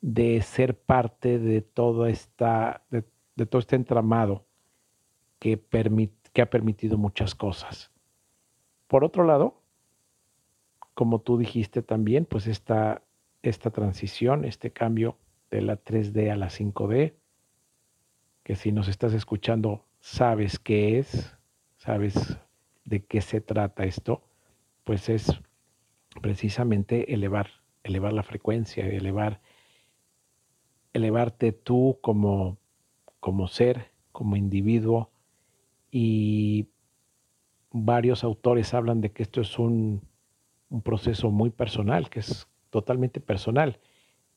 de 0.00 0.40
ser 0.42 0.78
parte 0.78 1.38
de, 1.38 1.62
todo 1.62 2.06
esta, 2.06 2.82
de, 2.90 3.02
todo 3.46 3.60
este 3.60 3.76
entramado 3.76 4.44
que 5.38 5.60
ha 6.40 6.46
permitido 6.46 6.98
muchas 6.98 7.34
cosas. 7.34 7.91
Por 8.92 9.04
otro 9.04 9.24
lado, 9.24 9.54
como 10.92 11.22
tú 11.22 11.38
dijiste 11.38 11.80
también, 11.80 12.26
pues 12.26 12.46
esta, 12.46 13.00
esta 13.40 13.70
transición, 13.70 14.44
este 14.44 14.70
cambio 14.70 15.16
de 15.50 15.62
la 15.62 15.82
3D 15.82 16.30
a 16.30 16.36
la 16.36 16.50
5D, 16.50 17.14
que 18.42 18.54
si 18.54 18.70
nos 18.70 18.88
estás 18.88 19.14
escuchando 19.14 19.86
sabes 20.00 20.58
qué 20.58 20.98
es, 20.98 21.38
sabes 21.78 22.38
de 22.84 23.02
qué 23.02 23.22
se 23.22 23.40
trata 23.40 23.84
esto, 23.84 24.24
pues 24.84 25.08
es 25.08 25.40
precisamente 26.20 27.14
elevar, 27.14 27.48
elevar 27.84 28.12
la 28.12 28.22
frecuencia, 28.22 28.84
elevar 28.86 29.40
elevarte 30.92 31.52
tú 31.52 31.96
como, 32.02 32.58
como 33.20 33.48
ser, 33.48 33.90
como 34.12 34.36
individuo 34.36 35.10
y 35.90 36.68
varios 37.72 38.24
autores 38.24 38.74
hablan 38.74 39.00
de 39.00 39.10
que 39.10 39.22
esto 39.22 39.40
es 39.40 39.58
un, 39.58 40.02
un 40.70 40.82
proceso 40.82 41.30
muy 41.30 41.50
personal, 41.50 42.10
que 42.10 42.20
es 42.20 42.46
totalmente 42.70 43.20
personal. 43.20 43.78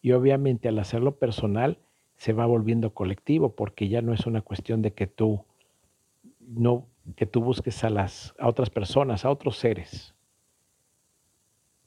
Y 0.01 0.11
obviamente 0.11 0.67
al 0.67 0.79
hacerlo 0.79 1.15
personal 1.15 1.77
se 2.15 2.33
va 2.33 2.45
volviendo 2.45 2.93
colectivo, 2.93 3.55
porque 3.55 3.89
ya 3.89 4.01
no 4.01 4.13
es 4.13 4.25
una 4.25 4.41
cuestión 4.41 4.81
de 4.81 4.93
que 4.93 5.07
tú 5.07 5.43
no 6.39 6.85
que 7.15 7.27
tú 7.27 7.41
busques 7.41 7.83
a 7.83 7.89
las 7.89 8.33
a 8.39 8.47
otras 8.47 8.69
personas, 8.69 9.25
a 9.25 9.31
otros 9.31 9.57
seres. 9.57 10.13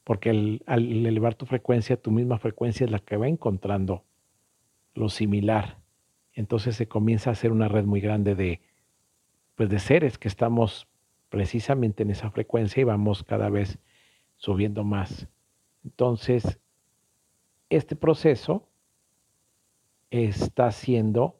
Porque 0.04 0.30
al 0.30 1.06
elevar 1.06 1.34
tu 1.34 1.44
frecuencia, 1.44 2.00
tu 2.00 2.10
misma 2.10 2.38
frecuencia 2.38 2.84
es 2.84 2.90
la 2.90 2.98
que 2.98 3.16
va 3.16 3.28
encontrando 3.28 4.04
lo 4.94 5.08
similar. 5.08 5.76
Entonces 6.32 6.76
se 6.76 6.88
comienza 6.88 7.30
a 7.30 7.32
hacer 7.34 7.52
una 7.52 7.68
red 7.68 7.84
muy 7.84 8.00
grande 8.00 8.34
de 8.34 8.60
pues 9.54 9.68
de 9.68 9.80
seres 9.80 10.18
que 10.18 10.28
estamos 10.28 10.86
precisamente 11.28 12.02
en 12.02 12.10
esa 12.10 12.30
frecuencia 12.30 12.80
y 12.80 12.84
vamos 12.84 13.22
cada 13.22 13.50
vez 13.50 13.78
subiendo 14.36 14.84
más. 14.84 15.28
Entonces, 15.84 16.58
este 17.70 17.96
proceso 17.96 18.68
está 20.10 20.70
siendo 20.72 21.38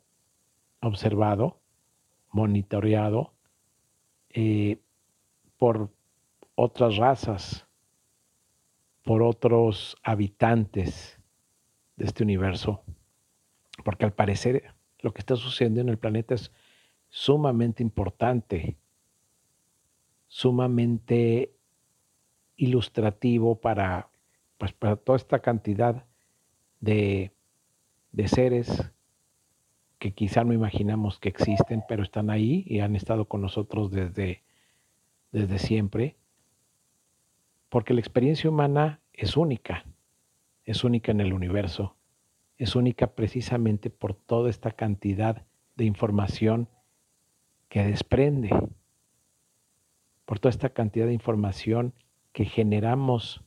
observado, 0.80 1.60
monitoreado 2.30 3.32
eh, 4.30 4.80
por 5.56 5.90
otras 6.54 6.96
razas, 6.96 7.66
por 9.02 9.22
otros 9.22 9.96
habitantes 10.02 11.18
de 11.96 12.04
este 12.04 12.22
universo, 12.22 12.82
porque 13.84 14.04
al 14.04 14.12
parecer 14.12 14.74
lo 15.00 15.12
que 15.14 15.20
está 15.20 15.36
sucediendo 15.36 15.80
en 15.80 15.88
el 15.88 15.98
planeta 15.98 16.34
es 16.34 16.52
sumamente 17.08 17.82
importante, 17.82 18.76
sumamente 20.28 21.52
ilustrativo 22.56 23.60
para, 23.60 24.10
pues, 24.58 24.72
para 24.72 24.96
toda 24.96 25.16
esta 25.16 25.40
cantidad 25.40 26.04
de, 26.80 27.32
de 28.12 28.28
seres 28.28 28.92
que 29.98 30.12
quizá 30.12 30.44
no 30.44 30.52
imaginamos 30.52 31.18
que 31.18 31.28
existen, 31.28 31.82
pero 31.88 32.02
están 32.02 32.30
ahí 32.30 32.64
y 32.66 32.80
han 32.80 32.94
estado 32.94 33.26
con 33.26 33.40
nosotros 33.40 33.90
desde, 33.90 34.44
desde 35.32 35.58
siempre, 35.58 36.16
porque 37.68 37.94
la 37.94 38.00
experiencia 38.00 38.48
humana 38.48 39.00
es 39.12 39.36
única, 39.36 39.84
es 40.64 40.84
única 40.84 41.10
en 41.10 41.20
el 41.20 41.32
universo, 41.32 41.96
es 42.58 42.76
única 42.76 43.14
precisamente 43.14 43.90
por 43.90 44.14
toda 44.14 44.50
esta 44.50 44.72
cantidad 44.72 45.44
de 45.76 45.84
información 45.84 46.68
que 47.68 47.84
desprende, 47.84 48.50
por 50.28 50.38
toda 50.40 50.50
esta 50.50 50.68
cantidad 50.68 51.06
de 51.06 51.14
información 51.14 51.94
que 52.34 52.44
generamos 52.44 53.42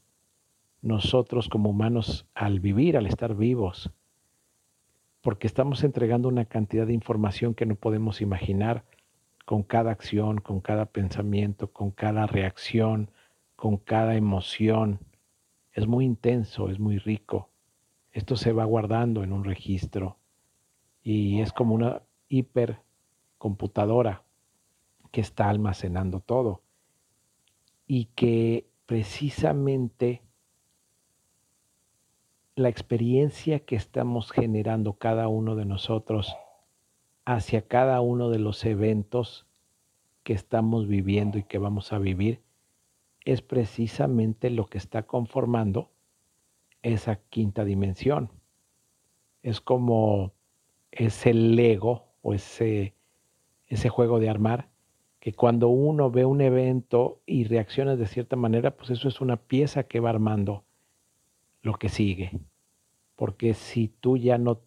nosotros 0.82 1.48
como 1.48 1.70
humanos 1.70 2.26
al 2.34 2.60
vivir, 2.60 2.98
al 2.98 3.06
estar 3.06 3.36
vivos, 3.36 3.92
porque 5.22 5.46
estamos 5.46 5.84
entregando 5.84 6.28
una 6.28 6.46
cantidad 6.46 6.88
de 6.88 6.94
información 6.94 7.54
que 7.54 7.68
no 7.68 7.76
podemos 7.76 8.20
imaginar 8.20 8.84
con 9.46 9.62
cada 9.62 9.92
acción, 9.92 10.42
con 10.42 10.60
cada 10.60 10.88
pensamiento, 10.88 11.72
con 11.72 11.92
cada 11.92 12.26
reacción, 12.26 13.12
con 13.56 13.78
cada 13.78 14.16
emoción. 14.16 15.02
Es 15.74 15.86
muy 15.86 16.04
intenso, 16.04 16.68
es 16.68 16.80
muy 16.80 16.98
rico. 16.98 17.52
Esto 18.12 18.36
se 18.36 18.54
va 18.54 18.66
guardando 18.66 19.24
en 19.24 19.34
un 19.34 19.44
registro 19.44 20.18
y 21.04 21.42
es 21.42 21.54
como 21.54 21.76
una 21.76 22.02
hipercomputadora 22.28 24.24
que 25.12 25.22
está 25.22 25.48
almacenando 25.48 26.22
todo 26.22 26.64
y 27.94 28.06
que 28.06 28.70
precisamente 28.86 30.22
la 32.56 32.70
experiencia 32.70 33.66
que 33.66 33.76
estamos 33.76 34.32
generando 34.32 34.94
cada 34.94 35.28
uno 35.28 35.58
de 35.58 35.66
nosotros 35.66 36.34
hacia 37.26 37.68
cada 37.68 38.00
uno 38.00 38.30
de 38.30 38.40
los 38.40 38.64
eventos 38.64 39.46
que 40.24 40.32
estamos 40.32 40.88
viviendo 40.88 41.38
y 41.38 41.44
que 41.44 41.58
vamos 41.58 41.92
a 41.92 42.00
vivir 42.00 42.40
es 43.26 43.42
precisamente 43.42 44.50
lo 44.52 44.68
que 44.68 44.78
está 44.78 45.04
conformando 45.04 45.92
esa 46.84 47.18
quinta 47.18 47.66
dimensión. 47.66 48.32
Es 49.44 49.60
como 49.60 50.32
ese 50.92 51.34
Lego 51.34 52.06
o 52.22 52.34
ese, 52.34 52.96
ese 53.68 53.90
juego 53.90 54.22
de 54.22 54.30
armar 54.30 54.71
que 55.22 55.34
cuando 55.34 55.70
uno 55.70 56.10
ve 56.10 56.26
un 56.26 56.42
evento 56.42 57.22
y 57.28 57.44
reacciona 57.44 57.96
de 57.96 58.08
cierta 58.08 58.36
manera, 58.36 58.76
pues 58.76 58.90
eso 58.90 59.08
es 59.08 59.22
una 59.22 59.38
pieza 59.38 59.84
que 59.84 60.00
va 60.00 60.10
armando 60.10 60.64
lo 61.62 61.76
que 61.76 61.90
sigue. 61.90 62.40
Porque 63.16 63.54
si 63.54 63.88
tú 63.88 64.18
ya 64.18 64.40
no 64.40 64.62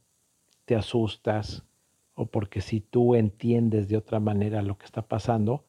te 0.64 0.77
asustas 0.77 1.64
o 2.14 2.27
porque 2.27 2.61
si 2.61 2.81
tú 2.81 3.17
entiendes 3.17 3.88
de 3.88 3.97
otra 3.97 4.21
manera 4.21 4.62
lo 4.62 4.79
que 4.79 4.85
está 4.85 5.03
pasando 5.03 5.64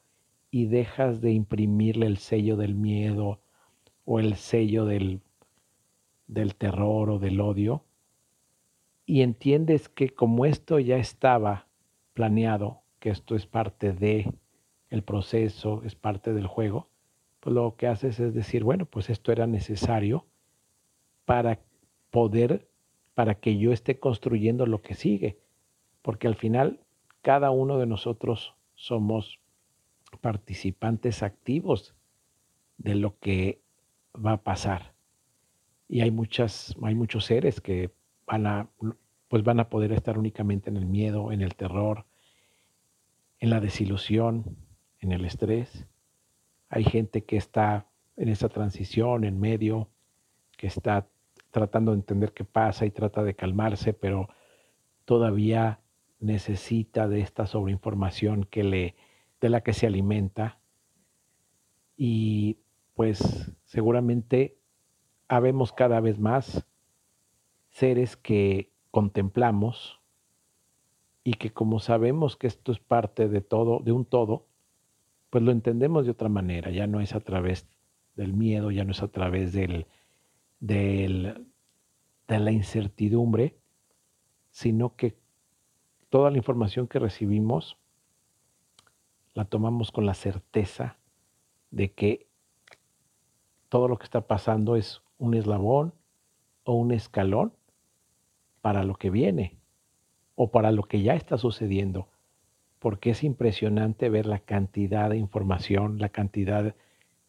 y 0.52 0.66
dejas 0.66 1.20
de 1.20 1.32
imprimirle 1.32 2.06
el 2.06 2.18
sello 2.18 2.56
del 2.56 2.76
miedo 2.76 3.40
o 4.04 4.20
el 4.20 4.36
sello 4.36 4.84
del, 4.84 5.20
del 6.28 6.54
terror 6.54 7.10
o 7.10 7.18
del 7.18 7.40
odio, 7.40 7.82
y 9.04 9.22
entiendes 9.22 9.88
que 9.88 10.10
como 10.10 10.46
esto 10.46 10.78
ya 10.78 10.96
estaba 10.96 11.66
planeado, 12.14 12.82
que 13.00 13.10
esto 13.10 13.34
es 13.34 13.46
parte 13.46 13.92
de 13.92 14.32
el 14.90 15.02
proceso, 15.02 15.82
es 15.84 15.94
parte 15.94 16.32
del 16.32 16.46
juego, 16.46 16.88
pues 17.40 17.54
lo 17.54 17.76
que 17.76 17.86
haces 17.86 18.18
es 18.20 18.34
decir, 18.34 18.64
bueno, 18.64 18.86
pues 18.86 19.10
esto 19.10 19.32
era 19.32 19.46
necesario 19.46 20.26
para 21.24 21.60
poder, 22.10 22.68
para 23.14 23.36
que 23.36 23.58
yo 23.58 23.72
esté 23.72 23.98
construyendo 23.98 24.66
lo 24.66 24.82
que 24.82 24.94
sigue. 24.94 25.38
Porque 26.02 26.28
al 26.28 26.36
final 26.36 26.80
cada 27.22 27.50
uno 27.50 27.78
de 27.78 27.86
nosotros 27.86 28.54
somos 28.74 29.40
participantes 30.20 31.22
activos 31.22 31.94
de 32.78 32.94
lo 32.94 33.18
que 33.18 33.60
va 34.14 34.32
a 34.32 34.42
pasar. 34.42 34.94
Y 35.88 36.00
hay 36.00 36.10
muchas, 36.10 36.74
hay 36.82 36.94
muchos 36.94 37.24
seres 37.24 37.60
que 37.60 37.92
van 38.26 38.46
a, 38.46 38.70
pues 39.28 39.44
van 39.44 39.60
a 39.60 39.68
poder 39.68 39.92
estar 39.92 40.18
únicamente 40.18 40.70
en 40.70 40.76
el 40.76 40.86
miedo, 40.86 41.32
en 41.32 41.42
el 41.42 41.54
terror, 41.54 42.06
en 43.38 43.50
la 43.50 43.60
desilusión, 43.60 44.56
en 45.06 45.12
el 45.12 45.24
estrés. 45.24 45.86
Hay 46.68 46.84
gente 46.84 47.24
que 47.24 47.36
está 47.36 47.86
en 48.16 48.28
esa 48.28 48.48
transición, 48.48 49.24
en 49.24 49.38
medio, 49.38 49.88
que 50.56 50.66
está 50.66 51.06
tratando 51.50 51.92
de 51.92 51.98
entender 51.98 52.32
qué 52.32 52.44
pasa 52.44 52.86
y 52.86 52.90
trata 52.90 53.22
de 53.22 53.34
calmarse, 53.34 53.92
pero 53.94 54.28
todavía 55.04 55.80
necesita 56.18 57.08
de 57.08 57.20
esta 57.20 57.46
sobreinformación 57.46 58.44
que 58.44 58.64
le, 58.64 58.96
de 59.40 59.48
la 59.48 59.60
que 59.60 59.72
se 59.72 59.86
alimenta. 59.86 60.58
Y 61.96 62.58
pues 62.94 63.52
seguramente 63.64 64.58
habemos 65.28 65.72
cada 65.72 66.00
vez 66.00 66.18
más 66.18 66.66
seres 67.70 68.16
que 68.16 68.72
contemplamos 68.90 70.00
y 71.22 71.34
que 71.34 71.52
como 71.52 71.78
sabemos 71.78 72.36
que 72.36 72.46
esto 72.48 72.72
es 72.72 72.80
parte 72.80 73.28
de 73.28 73.40
todo, 73.40 73.80
de 73.80 73.92
un 73.92 74.04
todo, 74.04 74.46
pues 75.36 75.44
lo 75.44 75.52
entendemos 75.52 76.06
de 76.06 76.12
otra 76.12 76.30
manera, 76.30 76.70
ya 76.70 76.86
no 76.86 77.02
es 77.02 77.14
a 77.14 77.20
través 77.20 77.68
del 78.14 78.32
miedo, 78.32 78.70
ya 78.70 78.84
no 78.84 78.92
es 78.92 79.02
a 79.02 79.08
través 79.08 79.52
del, 79.52 79.84
de 80.60 81.44
la 82.26 82.52
incertidumbre, 82.52 83.54
sino 84.50 84.96
que 84.96 85.14
toda 86.08 86.30
la 86.30 86.38
información 86.38 86.88
que 86.88 86.98
recibimos 86.98 87.76
la 89.34 89.44
tomamos 89.44 89.92
con 89.92 90.06
la 90.06 90.14
certeza 90.14 90.96
de 91.70 91.92
que 91.92 92.28
todo 93.68 93.88
lo 93.88 93.98
que 93.98 94.04
está 94.04 94.26
pasando 94.26 94.74
es 94.74 95.02
un 95.18 95.34
eslabón 95.34 95.92
o 96.64 96.72
un 96.72 96.92
escalón 96.92 97.52
para 98.62 98.84
lo 98.84 98.94
que 98.94 99.10
viene 99.10 99.58
o 100.34 100.50
para 100.50 100.72
lo 100.72 100.84
que 100.84 101.02
ya 101.02 101.14
está 101.14 101.36
sucediendo, 101.36 102.08
porque 102.86 103.10
es 103.10 103.24
impresionante 103.24 104.08
ver 104.10 104.26
la 104.26 104.38
cantidad 104.38 105.10
de 105.10 105.16
información, 105.16 105.98
la 105.98 106.08
cantidad 106.08 106.76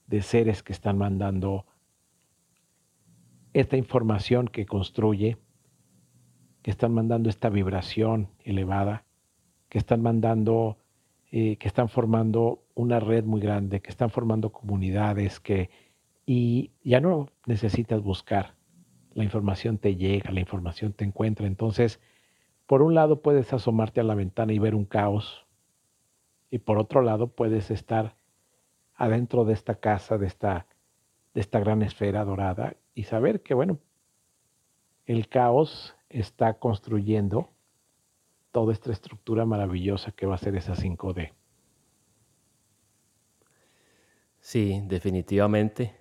de 0.06 0.22
seres 0.22 0.62
que 0.62 0.72
están 0.72 1.00
mandando 1.00 1.66
esta 3.54 3.76
información 3.76 4.50
que 4.50 4.68
construye, 4.68 5.38
que 6.62 6.70
están 6.70 6.94
mandando 6.94 7.28
esta 7.28 7.50
vibración 7.50 8.30
elevada, 8.44 9.04
que 9.68 9.80
están 9.80 10.04
mandando, 10.04 10.78
eh, 11.32 11.56
que 11.56 11.68
están 11.68 11.90
formando 11.90 12.62
una 12.76 13.00
red 13.00 13.24
muy 13.24 13.42
grande, 13.42 13.80
que 13.80 13.90
están 13.90 14.12
formando 14.12 14.52
comunidades, 14.52 15.40
que 15.40 15.72
y 16.28 16.70
ya 16.84 17.02
no 17.02 17.30
necesitas 17.48 18.04
buscar, 18.04 18.54
la 19.16 19.24
información 19.24 19.80
te 19.80 19.96
llega, 19.96 20.30
la 20.30 20.40
información 20.40 20.94
te 20.94 21.04
encuentra. 21.04 21.48
Entonces, 21.48 22.00
por 22.68 22.84
un 22.84 22.94
lado 22.94 23.24
puedes 23.24 23.52
asomarte 23.54 24.02
a 24.02 24.04
la 24.04 24.14
ventana 24.14 24.54
y 24.54 24.60
ver 24.60 24.76
un 24.76 24.86
caos, 24.86 25.47
y 26.50 26.60
por 26.60 26.78
otro 26.78 27.02
lado 27.02 27.28
puedes 27.28 27.72
estar 27.72 28.16
adentro 28.96 29.46
de 29.46 29.54
esta 29.54 29.76
casa, 29.76 30.18
de 30.18 30.28
esta, 30.28 30.68
de 31.34 31.42
esta 31.42 31.60
gran 31.60 31.82
esfera 31.82 32.24
dorada 32.26 32.76
y 32.94 33.04
saber 33.04 33.42
que, 33.42 33.54
bueno, 33.54 33.80
el 35.06 35.28
caos 35.30 35.96
está 36.10 36.56
construyendo 36.56 37.50
toda 38.52 38.74
esta 38.74 38.92
estructura 38.92 39.46
maravillosa 39.46 40.12
que 40.12 40.26
va 40.26 40.36
a 40.36 40.40
ser 40.40 40.56
esa 40.56 40.74
5D. 40.74 41.34
Sí, 44.40 44.82
definitivamente. 44.86 45.96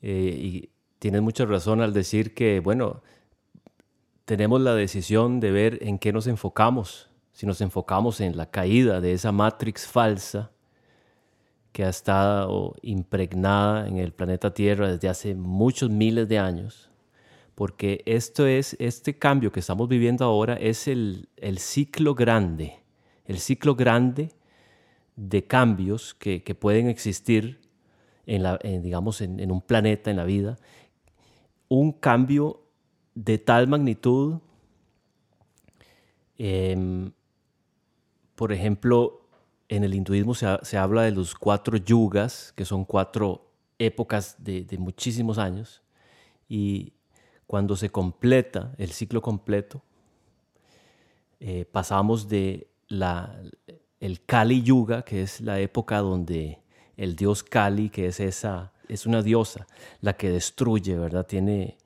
Eh, 0.00 0.36
y 0.38 0.70
tienes 0.98 1.20
mucha 1.20 1.44
razón 1.44 1.80
al 1.80 1.92
decir 1.92 2.32
que, 2.32 2.60
bueno, 2.60 3.02
tenemos 4.24 4.60
la 4.60 4.74
decisión 4.74 5.40
de 5.40 5.50
ver 5.50 5.78
en 5.82 5.98
qué 5.98 6.12
nos 6.12 6.26
enfocamos. 6.26 7.10
Si 7.36 7.44
nos 7.44 7.60
enfocamos 7.60 8.22
en 8.22 8.34
la 8.34 8.50
caída 8.50 9.02
de 9.02 9.12
esa 9.12 9.30
matrix 9.30 9.86
falsa 9.86 10.52
que 11.70 11.84
ha 11.84 11.90
estado 11.90 12.74
impregnada 12.80 13.86
en 13.86 13.98
el 13.98 14.14
planeta 14.14 14.54
Tierra 14.54 14.90
desde 14.90 15.10
hace 15.10 15.34
muchos 15.34 15.90
miles 15.90 16.26
de 16.28 16.38
años, 16.38 16.90
porque 17.54 18.02
esto 18.06 18.46
es, 18.46 18.74
este 18.78 19.18
cambio 19.18 19.52
que 19.52 19.60
estamos 19.60 19.86
viviendo 19.86 20.24
ahora 20.24 20.54
es 20.54 20.88
el, 20.88 21.28
ciclo 21.58 22.14
grande, 22.14 22.78
el 23.26 23.38
ciclo 23.38 23.74
grande 23.74 24.30
de 25.14 25.44
cambios 25.44 26.14
que, 26.14 26.40
pueden 26.58 26.88
existir 26.88 27.60
en, 28.24 28.44
la, 28.44 28.56
digamos, 28.56 29.20
en, 29.20 29.52
un 29.52 29.60
planeta, 29.60 30.10
en 30.10 30.16
la 30.16 30.24
vida, 30.24 30.56
un 31.68 31.92
cambio 31.92 32.62
de 33.14 33.36
tal 33.36 33.68
magnitud, 33.68 34.38
em, 36.38 37.12
por 38.36 38.52
ejemplo, 38.52 39.22
en 39.68 39.82
el 39.82 39.94
hinduismo 39.94 40.34
se, 40.34 40.76
habla 40.76 41.02
de 41.02 41.10
los 41.10 41.34
cuatro 41.34 41.76
yugas, 41.76 42.52
que 42.54 42.64
son 42.64 42.84
cuatro 42.84 43.50
épocas 43.78 44.36
de, 44.38 44.64
de 44.64 44.78
muchísimos 44.78 45.38
años, 45.38 45.82
y 46.48 46.92
cuando 47.46 47.76
se 47.76 47.90
completa 47.90 48.72
el 48.78 48.92
ciclo 48.92 49.20
completo, 49.20 49.82
eh, 51.38 51.66
pasamos 51.70 52.28
de 52.28 52.68
la, 52.88 53.40
el 54.00 54.24
Kali 54.24 54.62
Yuga, 54.62 55.02
que 55.02 55.22
es 55.22 55.40
la 55.40 55.60
época 55.60 55.98
donde 55.98 56.60
el 56.96 57.14
dios 57.14 57.42
Kali, 57.42 57.90
que 57.90 58.06
es 58.06 58.20
esa, 58.20 58.72
es 58.88 59.06
una 59.06 59.22
diosa, 59.22 59.66
la 60.00 60.16
que 60.16 60.30
destruye, 60.30 60.96
¿verdad? 60.96 61.26
Tiene 61.26 61.76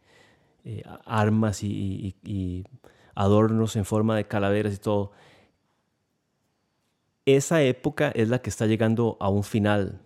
eh, 0.65 0.83
armas 1.05 1.63
y, 1.63 2.65
adornos 3.15 3.77
en 3.77 3.85
forma 3.85 4.17
de 4.17 4.27
calaveras 4.27 4.75
y 4.75 4.79
todo. 4.79 5.13
Esa 7.27 7.63
época 7.63 8.11
es 8.15 8.29
la 8.29 8.41
que 8.41 8.51
está 8.51 8.67
llegando 8.67 9.17
a 9.21 9.29
un 9.29 9.45
final. 9.45 10.01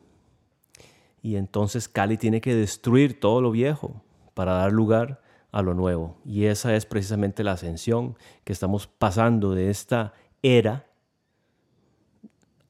Y 1.22 1.36
entonces 1.36 1.88
Kali 1.88 2.16
tiene 2.18 2.40
que 2.40 2.54
destruir 2.54 3.18
todo 3.18 3.40
lo 3.40 3.50
viejo 3.50 4.02
para 4.34 4.52
dar 4.54 4.72
lugar 4.72 5.22
a 5.52 5.62
lo 5.62 5.72
nuevo. 5.74 6.18
Y 6.24 6.44
esa 6.46 6.74
es 6.74 6.84
precisamente 6.84 7.44
la 7.44 7.52
ascensión 7.52 8.18
que 8.44 8.52
estamos 8.52 8.86
pasando 8.86 9.54
de 9.54 9.70
esta 9.70 10.12
era 10.42 10.86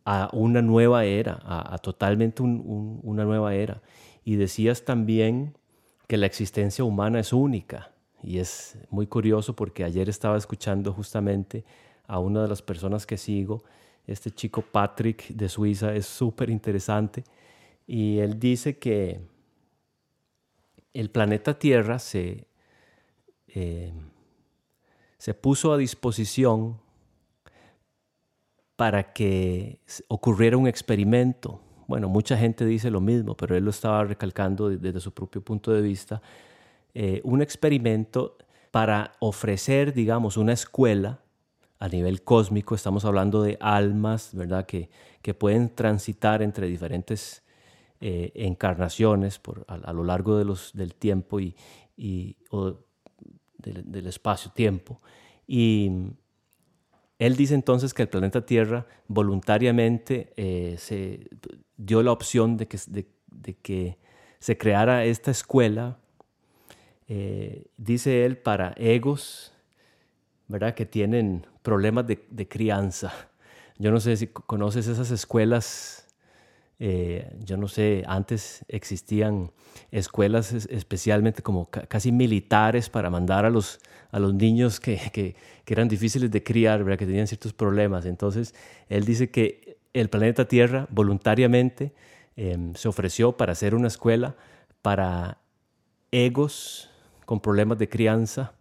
a 0.04 0.28
una 0.32 0.60
nueva 0.60 1.04
era, 1.04 1.40
a, 1.44 1.78
totalmente 1.78 2.42
una 2.42 3.24
nueva 3.24 3.54
era. 3.54 3.80
Y 4.22 4.36
decías 4.36 4.84
también 4.84 5.56
que 6.06 6.16
la 6.16 6.26
existencia 6.26 6.84
humana 6.84 7.20
es 7.20 7.32
única. 7.32 7.90
Y 8.22 8.38
es 8.38 8.78
muy 8.90 9.06
curioso 9.06 9.56
porque 9.56 9.84
ayer 9.84 10.08
estaba 10.08 10.36
escuchando 10.36 10.92
justamente 10.92 11.64
a 12.06 12.18
una 12.18 12.42
de 12.42 12.48
las 12.48 12.62
personas 12.62 13.06
que 13.06 13.16
sigo, 13.16 13.64
este 14.06 14.30
chico 14.30 14.62
Patrick 14.62 15.28
de 15.28 15.48
Suiza, 15.48 15.94
es 15.94 16.06
súper 16.06 16.50
interesante. 16.50 17.24
Y 17.86 18.18
él 18.18 18.38
dice 18.38 18.78
que 18.78 19.20
el 20.92 21.10
planeta 21.10 21.58
Tierra 21.58 21.98
se 21.98 22.46
eh, 23.48 23.92
se 25.24 25.32
puso 25.32 25.72
a 25.72 25.78
disposición 25.78 26.78
para 28.76 29.14
que 29.14 29.80
ocurriera 30.08 30.58
un 30.58 30.66
experimento. 30.66 31.62
Bueno, 31.86 32.10
mucha 32.10 32.36
gente 32.36 32.66
dice 32.66 32.90
lo 32.90 33.00
mismo, 33.00 33.34
pero 33.34 33.56
él 33.56 33.64
lo 33.64 33.70
estaba 33.70 34.04
recalcando 34.04 34.68
desde 34.68 35.00
su 35.00 35.14
propio 35.14 35.40
punto 35.42 35.72
de 35.72 35.80
vista. 35.80 36.20
Eh, 36.92 37.22
un 37.24 37.40
experimento 37.40 38.36
para 38.70 39.12
ofrecer, 39.20 39.94
digamos, 39.94 40.36
una 40.36 40.52
escuela 40.52 41.20
a 41.78 41.88
nivel 41.88 42.22
cósmico. 42.22 42.74
Estamos 42.74 43.04
hablando 43.04 43.42
de 43.42 43.56
almas, 43.60 44.30
¿verdad? 44.34 44.66
Que, 44.66 44.90
que 45.22 45.34
pueden 45.34 45.74
transitar 45.74 46.42
entre 46.42 46.66
diferentes 46.66 47.42
eh, 48.00 48.32
encarnaciones 48.34 49.38
por, 49.38 49.64
a, 49.68 49.92
lo 49.92 50.04
largo 50.04 50.36
de 50.36 50.44
los, 50.44 50.72
del 50.74 50.94
tiempo 50.94 51.40
y, 51.40 51.56
y 51.96 52.36
del, 53.58 54.06
espacio-tiempo. 54.06 55.00
Y 55.46 55.90
él 57.18 57.36
dice 57.36 57.54
entonces 57.54 57.94
que 57.94 58.02
el 58.02 58.08
planeta 58.08 58.44
Tierra 58.44 58.86
voluntariamente 59.08 60.32
eh, 60.36 60.76
se 60.78 61.28
dio 61.76 62.02
la 62.02 62.12
opción 62.12 62.56
de 62.56 62.68
que, 62.68 62.78
de, 62.86 63.54
que, 63.56 63.98
se 64.38 64.58
creara 64.58 65.06
esta 65.06 65.30
escuela, 65.30 65.96
eh, 67.08 67.64
dice 67.78 68.26
él, 68.26 68.36
para 68.36 68.74
egos, 68.76 69.54
¿verdad? 70.48 70.74
Que 70.74 70.84
tienen 70.84 71.46
problemas 71.64 72.06
de, 72.06 72.24
de 72.30 72.46
crianza. 72.46 73.12
Yo 73.76 73.90
no 73.90 73.98
sé 73.98 74.16
si 74.16 74.28
conoces 74.28 74.86
esas 74.86 75.10
escuelas 75.10 76.04
eh, 76.80 77.32
yo 77.44 77.56
no 77.56 77.68
sé, 77.68 78.02
antes 78.06 78.64
existían 78.68 79.52
escuelas 79.92 80.52
especialmente 80.52 81.40
como 81.40 81.70
casi 81.70 82.10
militares 82.10 82.90
para 82.90 83.10
mandar 83.10 83.44
a 83.44 83.50
los, 83.50 83.80
a 84.10 84.18
los 84.18 84.34
niños 84.34 84.80
que, 84.80 85.00
que, 85.12 85.36
eran 85.66 85.88
difíciles 85.88 86.30
de 86.30 86.42
criar, 86.42 86.84
que 86.98 87.06
tenían 87.06 87.26
ciertos 87.26 87.52
problemas. 87.52 88.06
Entonces, 88.06 88.54
él 88.88 89.04
dice 89.04 89.30
que 89.30 89.78
el 89.92 90.08
planeta 90.10 90.46
Tierra 90.46 90.88
voluntariamente 90.90 91.92
em, 92.36 92.74
se 92.74 92.88
ofreció 92.88 93.36
para 93.36 93.52
hacer 93.52 93.74
una 93.74 93.88
escuela 93.88 94.34
para 94.82 95.38
egos 96.10 96.90
con 97.24 97.40
problemas 97.40 97.78
de 97.78 97.88
crianza 97.88 98.52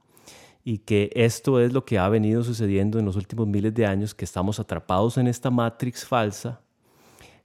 y 0.63 0.79
que 0.79 1.11
esto 1.13 1.59
es 1.59 1.73
lo 1.73 1.85
que 1.85 1.99
ha 1.99 2.07
venido 2.09 2.43
sucediendo 2.43 2.99
en 2.99 3.05
los 3.05 3.15
últimos 3.15 3.47
miles 3.47 3.73
de 3.73 3.85
años, 3.85 4.15
que 4.15 4.25
estamos 4.25 4.59
atrapados 4.59 5.17
en 5.17 5.27
esta 5.27 5.51
matrix 5.51 6.05
falsa 6.05 6.61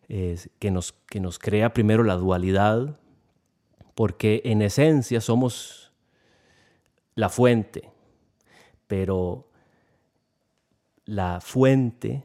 que, 0.08 0.70
nos, 0.70 0.92
que 0.92 1.20
nos 1.20 1.38
crea 1.38 1.72
primero 1.72 2.02
la 2.02 2.14
dualidad, 2.14 2.98
porque 3.94 4.40
en 4.44 4.62
esencia 4.62 5.20
somos 5.20 5.92
la 7.14 7.28
fuente, 7.28 7.90
pero 8.86 9.50
la 11.04 11.40
fuente 11.40 12.24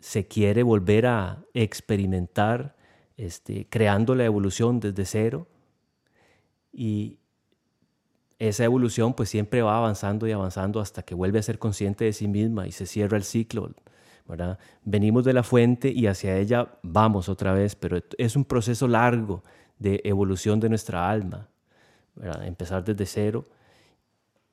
se 0.00 0.26
quiere 0.26 0.62
volver 0.62 1.06
a 1.06 1.44
experimentar 1.54 2.76
este, 3.16 3.66
creando 3.68 4.14
la 4.14 4.24
evolución 4.24 4.80
desde 4.80 5.04
cero 5.04 5.46
y 6.72 7.19
esa 8.40 8.64
evolución 8.64 9.12
pues 9.12 9.28
siempre 9.28 9.60
va 9.60 9.76
avanzando 9.76 10.26
y 10.26 10.32
avanzando 10.32 10.80
hasta 10.80 11.02
que 11.02 11.14
vuelve 11.14 11.38
a 11.38 11.42
ser 11.42 11.58
consciente 11.58 12.06
de 12.06 12.14
sí 12.14 12.26
misma 12.26 12.66
y 12.66 12.72
se 12.72 12.86
cierra 12.86 13.18
el 13.18 13.22
ciclo. 13.22 13.70
Venimos 14.82 15.24
de 15.24 15.34
la 15.34 15.42
fuente 15.42 15.92
y 15.94 16.06
hacia 16.06 16.36
ella 16.38 16.78
vamos 16.82 17.28
otra 17.28 17.52
vez, 17.52 17.76
pero 17.76 17.98
es 18.16 18.36
un 18.36 18.46
proceso 18.46 18.88
largo 18.88 19.44
de 19.78 20.00
evolución 20.04 20.58
de 20.58 20.70
nuestra 20.70 21.10
alma. 21.10 21.48
Empezar 22.42 22.82
desde 22.82 23.04
cero, 23.04 23.44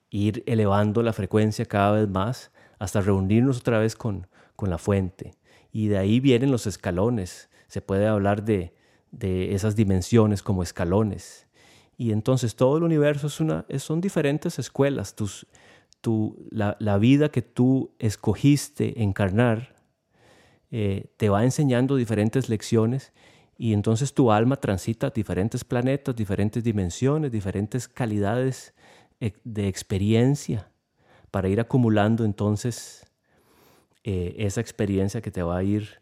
ir 0.09 0.43
elevando 0.45 1.01
la 1.01 1.13
frecuencia 1.13 1.65
cada 1.65 1.93
vez 1.93 2.09
más 2.09 2.51
hasta 2.79 2.99
reunirnos 2.99 3.59
otra 3.59 3.79
vez 3.79 3.95
con, 3.95 4.27
con 4.57 4.69
la 4.69 4.77
fuente. 4.77 5.35
Y 5.71 5.87
de 5.87 5.97
ahí 5.97 6.19
vienen 6.19 6.51
los 6.51 6.67
escalones. 6.67 7.49
Se 7.67 7.81
puede 7.81 8.07
hablar 8.07 8.43
de, 8.43 8.73
de 9.11 9.53
esas 9.53 9.77
dimensiones 9.77 10.43
como 10.43 10.61
escalones. 10.61 11.46
Y 11.97 12.11
entonces 12.11 12.55
todo 12.55 12.77
el 12.77 12.83
universo 12.83 13.27
es 13.27 13.39
una, 13.39 13.65
son 13.79 14.01
diferentes 14.01 14.59
escuelas. 14.59 15.15
Tus, 15.15 15.47
la, 16.51 16.97
vida 16.97 17.29
que 17.29 17.41
tú 17.41 17.91
escogiste 17.99 19.01
encarnar 19.01 19.75
eh, 20.71 21.11
te 21.17 21.29
va 21.29 21.43
enseñando 21.43 21.95
diferentes 21.95 22.49
lecciones 22.49 23.13
y 23.57 23.73
entonces 23.73 24.13
tu 24.13 24.31
alma 24.31 24.57
transita 24.57 25.09
diferentes 25.09 25.63
planetas, 25.63 26.15
diferentes 26.15 26.63
dimensiones, 26.63 27.31
diferentes 27.31 27.87
calidades 27.87 28.73
eh, 29.19 29.33
de 29.43 29.67
experiencia 29.67 30.69
para 31.31 31.49
ir 31.49 31.59
acumulando 31.59 32.23
entonces 32.23 33.05
eh, 34.03 34.35
esa 34.37 34.61
experiencia 34.61 35.21
que 35.21 35.31
te 35.31 35.41
va 35.41 35.57
a 35.57 35.63
ir 35.63 35.99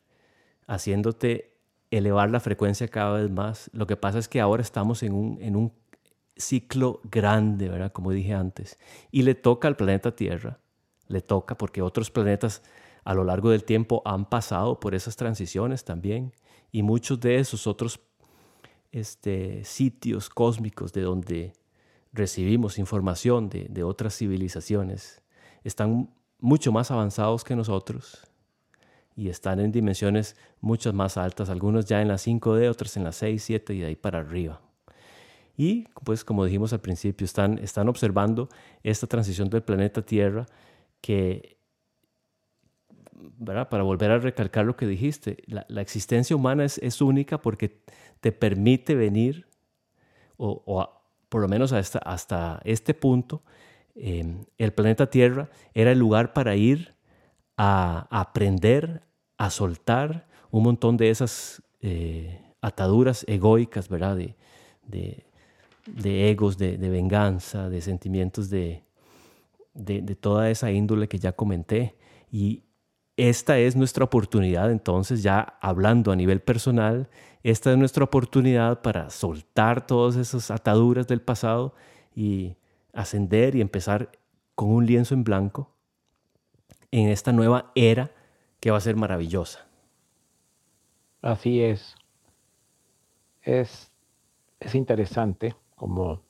haciéndote 0.67 1.55
elevar 1.91 2.29
la 2.29 2.39
frecuencia 2.39 2.87
cada 2.87 3.19
vez 3.19 3.31
más. 3.31 3.69
Lo 3.71 3.87
que 3.87 3.95
pasa 3.95 4.19
es 4.19 4.27
que 4.27 4.41
ahora 4.41 4.61
estamos 4.61 5.03
en 5.03 5.13
un, 5.13 5.37
en 5.41 5.55
un 5.55 5.71
ciclo 6.37 7.01
grande, 7.03 7.69
¿verdad? 7.69 7.91
Como 7.91 8.11
dije 8.11 8.33
antes. 8.33 8.77
Y 9.11 9.23
le 9.23 9.35
toca 9.35 9.67
al 9.67 9.75
planeta 9.75 10.15
Tierra, 10.15 10.59
le 11.07 11.21
toca 11.21 11.57
porque 11.57 11.81
otros 11.81 12.11
planetas 12.11 12.61
a 13.03 13.13
lo 13.13 13.23
largo 13.23 13.51
del 13.51 13.63
tiempo 13.63 14.01
han 14.05 14.25
pasado 14.27 14.79
por 14.79 14.95
esas 14.95 15.15
transiciones 15.15 15.85
también 15.85 16.33
y 16.71 16.81
muchos 16.81 17.19
de 17.19 17.37
esos 17.37 17.67
otros 17.67 17.99
este, 18.91 19.63
sitios 19.63 20.29
cósmicos 20.29 20.91
de 20.91 21.01
donde 21.01 21.53
recibimos 22.11 22.79
información 22.79 23.49
de, 23.49 23.83
otras 23.83 24.17
civilizaciones 24.17 25.21
están 25.63 26.09
mucho 26.39 26.71
más 26.71 26.91
avanzados 26.91 27.43
que 27.43 27.55
nosotros 27.55 28.27
y 29.15 29.29
están 29.29 29.59
en 29.59 29.71
dimensiones 29.71 30.35
mucho 30.59 30.91
más 30.93 31.17
altas, 31.17 31.49
algunos 31.49 31.85
ya 31.85 32.01
en 32.01 32.07
la 32.07 32.15
5D, 32.15 32.69
otros 32.69 32.97
en 32.97 33.03
la 33.03 33.11
6, 33.11 33.43
7 33.43 33.73
y 33.73 33.79
de 33.79 33.85
ahí 33.85 33.95
para 33.95 34.19
arriba. 34.19 34.61
Y 35.57 35.85
pues 36.03 36.23
como 36.23 36.45
dijimos 36.45 36.73
al 36.73 36.81
principio, 36.81 37.25
están, 37.25 37.57
están 37.59 37.87
observando 37.87 38.49
esta 38.83 39.07
transición 39.07 39.49
del 39.49 39.63
planeta 39.63 40.01
Tierra 40.01 40.45
que, 41.01 41.57
¿verdad? 43.37 43.69
para 43.69 43.83
volver 43.83 44.11
a 44.11 44.19
recalcar 44.19 44.65
lo 44.65 44.75
que 44.75 44.87
dijiste, 44.87 45.37
la, 45.47 45.65
la 45.69 45.81
existencia 45.81 46.35
humana 46.35 46.65
es, 46.65 46.77
es, 46.79 47.01
única 47.01 47.41
porque 47.41 47.81
te 48.19 48.31
permite 48.31 48.95
venir, 48.95 49.47
o, 50.37 50.63
o 50.65 50.89
por 51.29 51.41
lo 51.41 51.47
menos 51.47 51.71
hasta, 51.71 51.99
hasta 51.99 52.61
este 52.65 52.93
punto, 52.93 53.43
eh, 53.95 54.45
el 54.57 54.73
planeta 54.73 55.09
Tierra 55.09 55.49
era 55.73 55.91
el 55.91 55.99
lugar 55.99 56.33
para 56.33 56.55
ir 56.55 56.95
a, 57.57 58.07
aprender, 58.09 59.01
a 59.37 59.49
soltar 59.49 60.27
un 60.51 60.63
montón 60.63 60.97
de 60.97 61.09
esas 61.09 61.63
eh, 61.81 62.41
ataduras 62.61 63.23
egoicas, 63.27 63.87
¿verdad? 63.89 64.17
De, 64.17 65.24
de 65.85 66.29
egos, 66.29 66.57
de, 66.57 66.77
de, 66.77 66.89
venganza, 66.89 67.69
de 67.69 67.81
sentimientos 67.81 68.49
de, 68.49 68.83
de, 69.73 70.15
toda 70.15 70.49
esa 70.49 70.71
índole 70.71 71.07
que 71.07 71.19
ya 71.19 71.33
comenté. 71.33 71.95
Y 72.31 72.63
esta 73.17 73.57
es 73.59 73.75
nuestra 73.75 74.03
oportunidad, 74.03 74.71
entonces, 74.71 75.23
ya 75.23 75.57
hablando 75.61 76.11
a 76.11 76.15
nivel 76.15 76.41
personal, 76.41 77.09
esta 77.43 77.71
es 77.71 77.77
nuestra 77.77 78.03
oportunidad 78.03 78.81
para 78.81 79.09
soltar 79.09 79.85
todas 79.85 80.15
esas 80.15 80.49
ataduras 80.51 81.07
del 81.07 81.21
pasado 81.21 81.75
y 82.15 82.55
ascender 82.93 83.55
y 83.55 83.61
empezar 83.61 84.11
con 84.55 84.69
un 84.69 84.85
lienzo 84.85 85.13
en 85.13 85.23
blanco 85.23 85.71
en 86.91 87.09
esta 87.09 87.31
nueva 87.31 87.71
era 87.75 88.11
que 88.59 88.71
va 88.71 88.77
a 88.77 88.81
ser 88.81 88.95
maravillosa. 88.95 89.67
Así 91.21 91.61
es. 91.61 91.95
Es, 93.43 93.91
es 94.59 94.75
interesante 94.75 95.55
como 95.75 96.21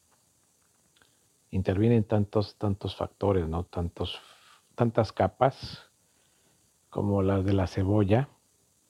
intervienen 1.52 2.04
tantos, 2.04 2.56
tantos 2.56 2.96
factores, 2.96 3.48
¿no? 3.48 3.64
Tantos, 3.64 4.20
tantas 4.76 5.12
capas 5.12 5.90
como 6.90 7.22
las 7.22 7.46
de 7.46 7.54
la 7.54 7.68
cebolla 7.68 8.30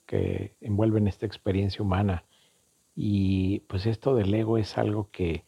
que 0.06 0.56
envuelven 0.60 1.08
esta 1.08 1.26
experiencia 1.26 1.82
humana. 1.82 2.24
Y 2.94 3.60
pues 3.60 3.86
esto 3.86 4.14
del 4.14 4.32
ego 4.34 4.58
es 4.58 4.78
algo 4.78 5.10
que 5.10 5.44